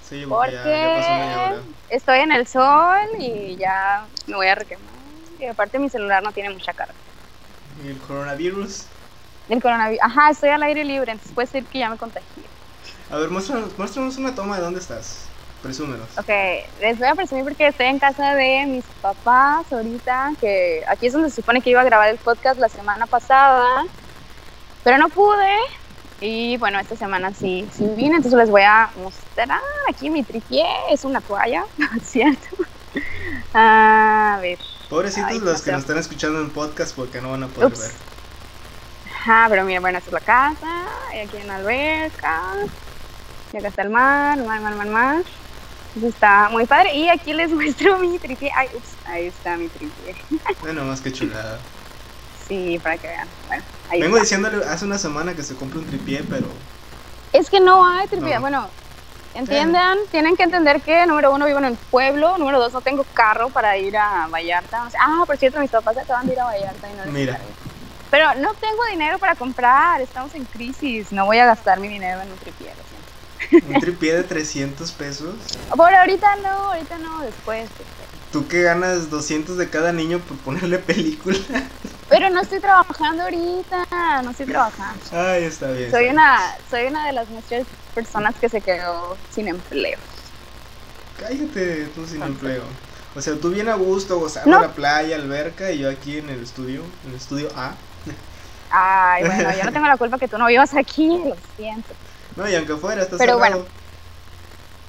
Sí, 0.03 0.25
porque, 0.29 0.53
ya, 0.53 0.65
ya 0.65 1.51
pasó 1.51 1.63
estoy 1.91 2.19
en 2.21 2.33
el 2.33 2.47
sol 2.47 3.09
y 3.19 3.57
ya 3.57 4.07
me 4.27 4.37
voy 4.37 4.47
a 4.47 4.55
requemar. 4.55 4.87
Y 5.39 5.47
aparte 5.47 5.79
mi 5.79 5.91
celular 5.91 6.23
no 6.23 6.33
tiene 6.33 6.51
mucha 6.51 6.73
carga. 6.73 6.95
¿Y 7.85 7.89
el 7.89 7.99
coronavirus? 7.99 8.87
El 9.49 9.61
coronavirus. 9.61 10.03
Ajá, 10.03 10.31
estoy 10.31 10.51
al 10.51 10.63
aire 10.63 10.85
libre, 10.85 11.13
entonces 11.13 11.35
puede 11.35 11.49
ser 11.49 11.65
que 11.65 11.81
ya 11.81 11.91
me 11.91 11.97
contagié. 11.97 12.45
A 13.11 13.17
ver, 13.17 13.31
muéstranos, 13.31 13.77
muéstranos 13.77 14.17
una 14.17 14.35
toma 14.35 14.57
de 14.57 14.63
dónde 14.63 14.81
estás. 14.81 15.27
Presúmenos. 15.63 16.07
Ok, 16.19 16.29
les 16.81 16.99
voy 16.99 17.09
a 17.09 17.15
presumir 17.15 17.45
porque 17.45 17.69
estoy 17.69 17.87
en 17.87 17.99
casa 17.99 18.35
de 18.35 18.67
mis 18.67 18.85
papás 19.01 19.73
ahorita, 19.73 20.33
que 20.41 20.85
aquí 20.87 21.07
es 21.07 21.13
donde 21.13 21.31
se 21.31 21.37
supone 21.37 21.61
que 21.61 21.71
iba 21.71 21.81
a 21.81 21.85
grabar 21.85 22.09
el 22.09 22.19
podcast 22.19 22.61
la 22.61 22.69
semana 22.69 23.07
pasada, 23.07 23.85
pero 24.85 24.99
no 24.99 25.09
pude. 25.09 25.57
Y 26.21 26.57
bueno, 26.57 26.79
esta 26.79 26.97
semana 26.97 27.35
sí, 27.35 27.69
sí 27.73 27.85
vine, 27.97 28.17
entonces 28.17 28.39
les 28.39 28.51
voy 28.51 28.63
a 28.63 28.89
mostrar 29.03 29.61
aquí 29.89 30.09
mi 30.09 30.23
tripié, 30.23 30.65
es 30.91 31.05
una 31.05 31.21
toalla, 31.21 31.65
¿no 31.77 31.89
es 31.97 32.09
cierto? 32.09 32.57
A 33.55 34.39
ver. 34.41 34.59
Pobrecitos 34.89 35.31
Ay, 35.31 35.41
los 35.41 35.63
que 35.63 35.73
nos 35.73 35.81
están 35.81 35.99
escuchando 35.99 36.41
en 36.41 36.51
podcast 36.51 36.95
porque 36.95 37.21
no 37.21 37.31
van 37.33 37.43
a 37.43 37.49
poder 37.49 37.73
Ups. 37.73 37.81
ver. 37.81 37.91
Ajá, 39.13 39.47
pero 39.51 39.65
mira, 39.65 39.81
bueno, 39.81 39.99
esta 39.99 40.11
es 40.11 40.15
la 40.15 40.21
casa, 40.21 40.87
y 41.15 41.19
aquí 41.19 41.37
en 41.39 41.49
la 41.49 41.57
alberca, 41.57 42.41
y 43.53 43.57
acá 43.57 43.69
está 43.69 43.83
el 43.83 43.91
mar, 43.91 44.39
mar, 44.39 44.61
mar, 44.61 44.75
mar, 44.77 44.87
mar. 44.87 45.25
Está 46.03 46.49
muy 46.51 46.67
padre. 46.67 46.95
Y 46.95 47.09
aquí 47.09 47.33
les 47.33 47.51
muestro 47.53 47.99
mi 47.99 48.19
tripié. 48.19 48.51
Ay, 48.55 48.69
ups, 48.75 48.89
ahí 49.07 49.27
está 49.27 49.57
mi 49.57 49.69
tripié. 49.69 50.15
Bueno, 50.61 50.85
más 50.85 51.01
que 51.01 51.13
chulada. 51.13 51.59
Sí, 52.47 52.79
para 52.83 52.97
que 52.99 53.09
vean. 53.09 53.29
Bueno, 53.49 53.63
ahí 53.91 54.01
Vengo 54.01 54.17
está. 54.17 54.25
diciéndole 54.25 54.65
hace 54.67 54.85
una 54.85 54.99
semana 54.99 55.35
que 55.35 55.43
se 55.43 55.55
compre 55.57 55.79
un 55.79 55.87
tripié, 55.87 56.23
pero 56.29 56.47
Es 57.33 57.51
que 57.51 57.61
no 57.61 57.87
hay 57.87 58.07
tripié. 58.09 58.35
No. 58.37 58.41
Bueno, 58.43 58.69
entiendan, 59.35 59.99
tienen 60.11 60.37
que 60.37 60.45
entender 60.45 60.81
que, 60.81 61.07
número 61.07 61.33
uno, 61.33 61.47
vivo 61.47 61.59
en 61.59 61.65
el 61.65 61.77
pueblo. 61.77 62.39
Número 62.39 62.59
dos, 62.61 62.73
no 62.73 62.81
tengo 62.83 63.05
carro 63.15 63.49
para 63.49 63.77
ir 63.77 63.97
a 63.97 64.29
Vallarta. 64.29 64.85
O 64.85 64.91
sea, 64.91 65.01
ah, 65.03 65.25
por 65.27 65.37
cierto, 65.37 65.59
mis 65.61 65.71
papás 65.71 65.97
acaban 65.97 66.27
de 66.27 66.35
ir 66.35 66.41
a 66.41 66.45
Vallarta 66.45 66.89
y 66.91 66.97
no 66.97 67.05
les 67.05 67.13
Mira. 67.15 67.41
Pero 68.11 68.35
no 68.37 68.55
tengo 68.55 68.85
dinero 68.91 69.19
para 69.19 69.35
comprar. 69.35 70.01
Estamos 70.01 70.35
en 70.35 70.45
crisis. 70.45 71.11
No 71.11 71.27
voy 71.27 71.39
a 71.39 71.47
gastar 71.47 71.81
mi 71.81 71.89
dinero 71.89 72.21
en 72.21 72.31
un 72.31 72.39
tripié. 72.39 72.73
un 73.69 73.81
tripié 73.81 74.15
de 74.15 74.23
300 74.23 74.93
pesos. 74.93 75.35
Por 75.75 75.95
ahorita 75.95 76.37
no, 76.37 76.49
ahorita 76.73 76.99
no, 76.99 77.21
después. 77.21 77.63
después. 77.63 77.87
Tú 78.33 78.49
que 78.49 78.63
ganas 78.63 79.11
200 79.11 79.57
de 79.57 79.71
cada 79.71 79.93
niño 79.93 80.19
por 80.21 80.37
ponerle 80.39 80.79
película. 80.93 81.39
Pero 82.09 82.31
no 82.31 82.41
estoy 82.41 82.61
trabajando 82.61 83.25
ahorita, 83.25 84.23
no 84.23 84.31
estoy 84.31 84.47
trabajando. 84.47 85.01
Ay, 85.13 85.45
está 85.45 85.71
bien. 85.71 85.91
Soy 85.91 86.07
una, 86.09 86.39
soy 86.71 86.87
una 86.87 87.07
de 87.07 87.13
las 87.13 87.29
muchas 87.29 87.67
personas 87.95 88.35
que 88.41 88.49
se 88.49 88.61
quedó 88.61 89.17
sin 89.35 89.49
empleo. 89.49 89.99
Cállate 91.21 91.87
tú 91.95 92.07
sin 92.07 92.23
empleo. 92.23 92.63
O 93.17 93.21
sea, 93.23 93.35
tú 93.41 93.51
bien 93.51 93.69
a 93.69 93.75
gusto, 93.77 94.19
gozando 94.19 94.51
No. 94.51 94.61
la 94.61 94.69
playa, 94.69 95.17
alberca, 95.17 95.71
y 95.73 95.79
yo 95.79 95.89
aquí 95.91 96.19
en 96.19 96.29
el 96.29 96.43
estudio, 96.43 96.83
en 97.05 97.11
el 97.11 97.17
estudio 97.17 97.49
A. 97.57 97.73
Ay, 98.71 99.25
bueno, 99.25 99.51
yo 99.57 99.65
no 99.65 99.73
tengo 99.73 99.87
la 99.87 99.97
culpa 99.97 100.19
que 100.19 100.29
tú 100.29 100.37
no 100.37 100.47
vivas 100.47 100.75
aquí, 100.75 101.09
lo 101.09 101.35
siento. 101.57 101.95
No, 102.37 102.49
y 102.49 102.55
aunque 102.55 102.77
fuera, 102.77 103.03
estás 103.03 103.19
Pero 103.19 103.39
cerrado. 103.39 103.59
bueno. 103.59 103.71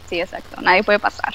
Sí, 0.09 0.19
exacto, 0.21 0.61
nadie 0.61 0.83
puede 0.83 0.99
pasar. 0.99 1.33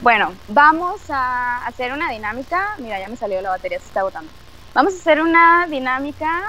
Bueno, 0.00 0.32
vamos 0.48 1.00
a 1.08 1.66
hacer 1.66 1.92
una 1.92 2.10
dinámica. 2.10 2.74
Mira, 2.78 3.00
ya 3.00 3.08
me 3.08 3.16
salió 3.16 3.40
la 3.40 3.50
batería, 3.50 3.78
se 3.80 3.86
está 3.86 4.00
agotando. 4.00 4.30
Vamos 4.74 4.94
a 4.94 4.96
hacer 4.96 5.20
una 5.20 5.66
dinámica 5.68 6.42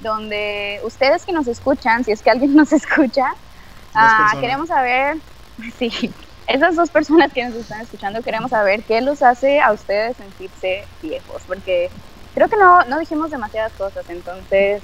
donde 0.00 0.80
ustedes 0.84 1.24
que 1.24 1.32
nos 1.32 1.46
escuchan, 1.46 2.04
si 2.04 2.12
es 2.12 2.22
que 2.22 2.30
alguien 2.30 2.54
nos 2.56 2.72
escucha, 2.72 3.34
ah, 3.94 4.32
queremos 4.40 4.68
saber, 4.68 5.16
sí, 5.78 6.12
esas 6.46 6.76
dos 6.76 6.90
personas 6.90 7.32
que 7.32 7.44
nos 7.44 7.54
están 7.54 7.80
escuchando, 7.80 8.22
queremos 8.22 8.50
saber 8.50 8.82
qué 8.84 9.00
los 9.00 9.22
hace 9.22 9.60
a 9.60 9.72
ustedes 9.72 10.16
sentirse 10.16 10.84
viejos, 11.00 11.42
porque 11.46 11.90
creo 12.34 12.48
que 12.48 12.56
no, 12.56 12.84
no 12.84 12.98
dijimos 12.98 13.30
demasiadas 13.30 13.72
cosas, 13.74 14.04
entonces 14.08 14.82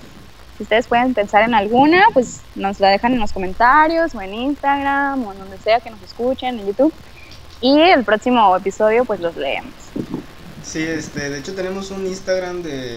si 0.59 0.65
ustedes 0.65 0.87
pueden 0.89 1.15
pensar 1.15 1.43
en 1.45 1.55
alguna, 1.55 2.05
pues 2.13 2.41
nos 2.57 2.81
la 2.81 2.89
dejan 2.89 3.15
en 3.15 3.21
los 3.21 3.33
comentarios 3.33 4.15
o 4.15 4.21
en 4.21 4.35
Instagram 4.35 5.25
o 5.25 5.33
en 5.33 5.39
donde 5.39 5.57
sea 5.59 5.81
que 5.81 5.89
nos 5.89 6.03
escuchen, 6.03 6.59
en 6.59 6.67
YouTube. 6.67 6.93
Y 7.61 7.81
el 7.81 8.05
próximo 8.05 8.55
episodio 8.57 9.05
pues 9.05 9.21
los 9.21 9.37
leemos. 9.37 9.73
Sí, 10.65 10.83
este, 10.83 11.31
de 11.31 11.39
hecho 11.39 11.55
tenemos 11.55 11.91
un 11.91 12.07
Instagram 12.07 12.63
de, 12.63 12.97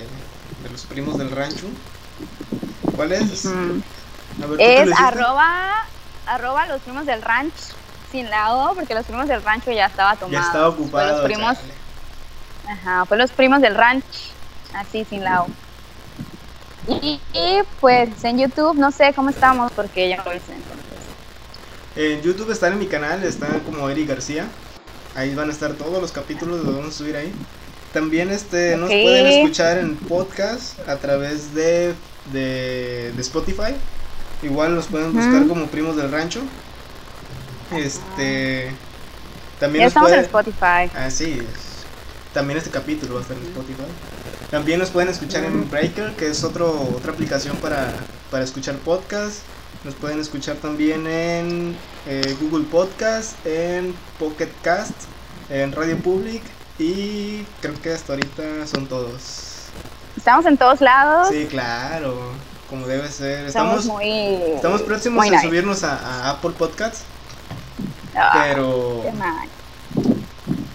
de 0.64 0.70
los 0.72 0.86
primos 0.86 1.18
del 1.18 1.32
rancho. 1.32 1.68
¿Cuál 2.96 3.12
es? 3.14 3.46
Mm. 3.46 3.82
A 4.44 4.48
ver, 4.48 4.50
¿tú 4.50 4.58
te 4.58 4.86
lo 4.86 4.92
Es 4.92 5.00
arroba, 5.00 5.86
arroba 6.26 6.66
los 6.68 6.82
primos 6.82 7.06
del 7.06 7.22
ranch 7.22 7.54
sin 8.12 8.30
la 8.30 8.54
O, 8.54 8.76
porque 8.76 8.94
los 8.94 9.06
primos 9.06 9.28
del 9.28 9.42
rancho 9.44 9.72
ya 9.72 9.86
estaba 9.86 10.16
tomado. 10.16 10.42
Ya 10.42 10.46
estaba 10.48 10.72
Fue 10.72 10.82
ocupado. 10.84 11.12
los 11.18 11.26
primos, 11.26 11.58
chale. 11.58 11.74
ajá, 12.68 13.06
fue 13.06 13.18
los 13.18 13.32
primos 13.32 13.62
del 13.62 13.76
ranch, 13.76 14.04
así 14.74 15.06
sin 15.06 15.24
la 15.24 15.44
O. 15.44 15.48
Y, 16.88 17.20
y, 17.34 17.60
pues 17.80 18.10
en 18.24 18.40
YouTube 18.40 18.76
no 18.76 18.92
sé 18.92 19.14
cómo 19.16 19.30
estamos 19.30 19.72
porque 19.74 20.10
ya 20.10 20.18
no 20.18 20.24
lo 20.26 20.32
hice 20.36 20.54
entonces. 20.54 20.82
En 21.96 22.22
YouTube 22.22 22.52
están 22.52 22.74
en 22.74 22.80
mi 22.80 22.88
canal, 22.88 23.24
están 23.24 23.60
como 23.62 23.90
Eric 23.90 24.08
García. 24.08 24.48
Ahí 25.16 25.36
van 25.36 25.50
a 25.50 25.52
estar 25.52 25.74
todos 25.74 26.02
los 26.02 26.12
capítulos, 26.12 26.64
los 26.64 26.76
vamos 26.76 26.96
a 26.96 26.98
subir 26.98 27.16
ahí. 27.16 27.32
También 27.94 28.32
este, 28.32 28.78
nos 28.78 28.90
Ok. 28.90 28.96
pueden 29.02 29.28
escuchar 29.28 29.78
en 29.78 29.98
podcast 29.98 30.80
a 30.88 30.96
través 30.98 31.54
de, 31.54 31.94
de, 32.32 33.12
de 33.12 33.22
Spotify. 33.22 33.76
Igual 34.42 34.74
nos 34.76 34.88
pueden 34.88 35.14
buscar 35.14 35.46
como 35.48 35.68
primos 35.68 35.98
del 35.98 36.10
rancho. 36.12 36.42
Este. 37.76 38.72
También 39.60 39.82
Ya 39.82 39.86
nos 39.86 39.92
estamos 39.92 40.12
en 40.14 40.20
Spotify. 40.22 40.90
Ah, 40.96 41.10
sí. 41.10 41.42
También 42.34 42.58
este 42.58 42.70
capítulo 42.70 43.16
va 43.16 43.20
a 43.20 43.24
estar 43.24 43.38
en 43.38 43.44
Spotify. 43.44 43.84
También 44.52 44.80
nos 44.80 44.90
pueden 44.90 45.10
escuchar 45.10 45.44
en. 45.46 45.70
Breaker, 45.70 46.12
que 46.16 46.28
es 46.30 46.44
otro, 46.44 46.70
otra 46.96 47.14
aplicación 47.14 47.56
para, 47.58 47.94
para 48.30 48.44
escuchar 48.44 48.76
podcasts. 48.76 49.42
Nos 49.86 49.96
pueden 49.96 50.20
escuchar 50.20 50.58
también 50.58 51.08
en 51.08 51.76
eh, 52.06 52.36
Google 52.40 52.66
Podcast, 52.66 53.34
en 53.46 53.96
Pocket 54.20 54.50
Cast, 54.62 54.92
en 55.50 55.72
Radio 55.72 55.98
Public 55.98 56.44
y 56.78 57.44
creo 57.62 57.82
que 57.82 57.92
hasta 57.94 58.14
ahorita 58.14 58.68
son 58.68 58.86
todos. 58.88 59.48
Estamos 60.18 60.46
en 60.46 60.58
todos 60.58 60.82
lados. 60.82 61.30
Sí, 61.30 61.48
claro, 61.50 62.16
como 62.70 62.86
debe 62.86 63.08
ser. 63.10 63.46
Estamos, 63.48 63.80
Estamos, 63.80 63.86
muy. 63.86 64.10
estamos 64.56 64.82
próximos 64.84 65.18
muy 65.26 65.30
a 65.30 65.32
nice. 65.32 65.48
subirnos 65.48 65.84
a, 65.84 65.96
a 65.98 66.30
Apple 66.32 66.52
Podcasts, 66.58 67.04
Ah, 68.16 68.44
pero... 68.44 69.04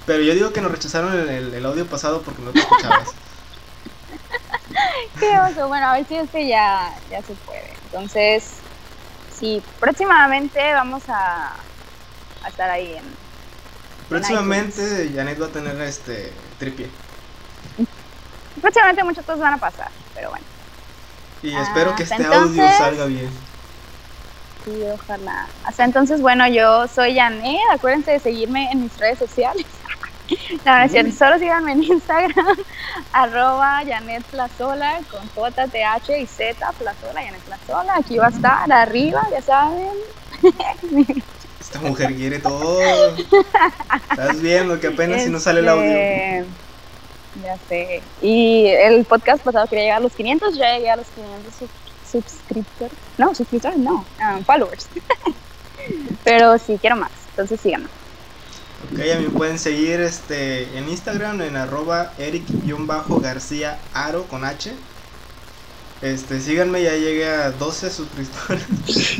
Pero 0.06 0.22
yo 0.22 0.34
digo 0.34 0.52
que 0.52 0.60
nos 0.62 0.70
rechazaron 0.72 1.12
el, 1.12 1.28
el- 1.28 1.54
el 1.54 1.66
audio 1.66 1.84
pasado 1.86 2.22
porque 2.22 2.40
no 2.42 2.50
te 2.50 2.60
escuchabas. 2.60 3.08
Qué 5.20 5.38
oso. 5.38 5.68
Bueno, 5.68 5.88
a 5.88 5.92
ver 5.94 6.06
si 6.06 6.16
este 6.16 6.46
ya, 6.46 6.92
ya 7.10 7.22
se 7.22 7.34
puede. 7.34 7.72
Entonces, 7.86 8.54
sí, 9.38 9.62
próximamente 9.80 10.72
vamos 10.72 11.02
a, 11.08 11.52
a 12.42 12.48
estar 12.48 12.70
ahí 12.70 12.94
en. 12.96 13.04
Próximamente 14.08 15.10
Janet 15.14 15.40
va 15.40 15.46
a 15.46 15.50
tener 15.50 15.80
este 15.80 16.32
tripié. 16.58 16.88
Próximamente 18.60 19.04
muchas 19.04 19.24
cosas 19.24 19.40
van 19.40 19.54
a 19.54 19.58
pasar, 19.58 19.88
pero 20.14 20.30
bueno. 20.30 20.44
Y 21.42 21.54
Ah, 21.54 21.62
espero 21.62 21.94
que 21.94 22.04
hasta 22.04 22.16
este 22.16 22.34
audio 22.34 22.68
salga 22.78 23.04
bien. 23.06 23.30
Sí, 24.64 24.82
ojalá. 24.92 25.46
Hasta 25.64 25.84
entonces, 25.84 26.20
bueno, 26.20 26.46
yo 26.48 26.88
soy 26.88 27.14
Janet. 27.16 27.60
Acuérdense 27.72 28.12
de 28.12 28.20
seguirme 28.20 28.70
en 28.72 28.82
mis 28.82 28.96
redes 28.98 29.18
sociales. 29.18 29.66
No, 30.64 30.78
es 30.78 30.92
cierto. 30.92 31.12
Solo 31.12 31.38
síganme 31.38 31.72
en 31.72 31.82
Instagram, 31.92 32.56
arroba 33.12 33.82
Janet 33.86 34.24
Plazola, 34.24 35.00
con 35.10 35.28
J, 35.28 35.68
T, 35.68 35.84
H 35.84 36.18
y 36.18 36.26
Z, 36.26 36.72
Plazola, 36.72 37.22
Janet 37.22 37.42
Plazola. 37.42 37.94
Aquí 37.96 38.18
va 38.18 38.26
a 38.26 38.30
estar, 38.30 38.72
arriba, 38.72 39.22
ya 39.30 39.42
saben. 39.42 39.92
Esta 41.60 41.80
mujer 41.80 42.14
quiere 42.14 42.38
todo. 42.38 42.80
Estás 44.10 44.40
viendo 44.40 44.78
que 44.78 44.88
apenas 44.88 45.22
si 45.22 45.30
no 45.30 45.40
sale 45.40 45.60
el 45.60 45.68
audio. 45.68 45.90
Este, 45.90 46.46
Ya 47.42 47.58
sé. 47.68 48.02
Y 48.22 48.66
el 48.66 49.04
podcast 49.04 49.42
pasado 49.42 49.66
quería 49.66 49.84
llegar 49.84 49.98
a 49.98 50.02
los 50.02 50.14
500, 50.14 50.56
ya 50.56 50.74
llegué 50.74 50.90
a 50.90 50.96
los 50.96 51.08
500 51.08 51.70
suscriptores. 52.10 52.98
No, 53.18 53.34
suscriptores 53.34 53.78
no, 53.78 54.06
um, 54.20 54.44
followers. 54.44 54.88
Pero 56.24 56.58
sí, 56.58 56.78
quiero 56.80 56.96
más. 56.96 57.10
Entonces 57.30 57.60
síganme. 57.60 57.88
Ok, 58.84 59.00
a 59.14 59.18
mí 59.18 59.28
pueden 59.28 59.58
seguir 59.58 60.00
este, 60.00 60.76
en 60.76 60.88
Instagram 60.88 61.40
en 61.40 61.56
arroba 61.56 62.12
eric-garcía 62.18 63.78
aro 63.94 64.24
con 64.24 64.44
H. 64.44 64.74
Este, 66.02 66.40
síganme, 66.40 66.82
ya 66.82 66.94
llegué 66.94 67.26
a 67.26 67.50
12 67.52 67.90
suscriptores. 67.90 68.66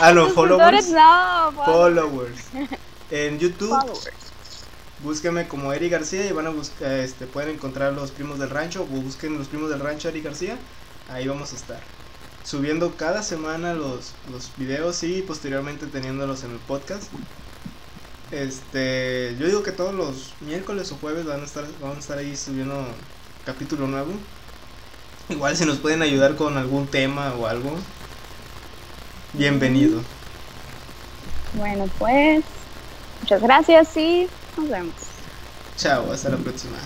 ah, 0.00 0.12
no, 0.12 0.28
followers. 0.30 0.90
No, 0.90 1.52
followers. 1.64 2.40
En 3.10 3.38
YouTube, 3.38 3.78
búsquenme 5.04 5.46
como 5.46 5.72
Eric 5.72 5.92
García 5.92 6.26
y 6.26 6.32
van 6.32 6.48
a 6.48 6.50
buscar, 6.50 6.92
este, 6.92 7.26
pueden 7.26 7.50
encontrar 7.50 7.92
los 7.92 8.10
primos 8.10 8.40
del 8.40 8.50
rancho 8.50 8.82
o 8.82 8.86
busquen 8.86 9.38
los 9.38 9.46
primos 9.46 9.70
del 9.70 9.78
rancho 9.78 10.08
Eric 10.08 10.24
García. 10.24 10.58
Ahí 11.08 11.28
vamos 11.28 11.52
a 11.52 11.56
estar 11.56 11.80
subiendo 12.44 12.96
cada 12.96 13.22
semana 13.22 13.74
los, 13.74 14.12
los 14.30 14.50
videos 14.56 15.02
y 15.04 15.22
posteriormente 15.22 15.86
teniéndolos 15.86 16.42
en 16.42 16.50
el 16.50 16.58
podcast. 16.58 17.04
Este, 18.32 19.36
yo 19.38 19.46
digo 19.46 19.62
que 19.62 19.72
todos 19.72 19.94
los 19.94 20.32
miércoles 20.40 20.90
o 20.90 20.96
jueves 20.96 21.26
van 21.26 21.42
a 21.42 21.44
estar, 21.44 21.64
van 21.82 21.96
a 21.96 21.98
estar 21.98 22.16
ahí 22.16 22.34
subiendo 22.34 22.86
capítulo 23.44 23.86
nuevo. 23.86 24.12
Igual 25.28 25.54
si 25.54 25.66
nos 25.66 25.78
pueden 25.78 26.00
ayudar 26.00 26.34
con 26.34 26.56
algún 26.56 26.86
tema 26.86 27.34
o 27.34 27.46
algo, 27.46 27.76
bienvenido. 29.34 30.00
Bueno, 31.52 31.88
pues 31.98 32.42
muchas 33.20 33.42
gracias 33.42 33.96
y 33.98 34.26
nos 34.56 34.68
vemos. 34.68 34.94
Chao, 35.76 36.10
hasta 36.10 36.30
la 36.30 36.38
próxima. 36.38 36.78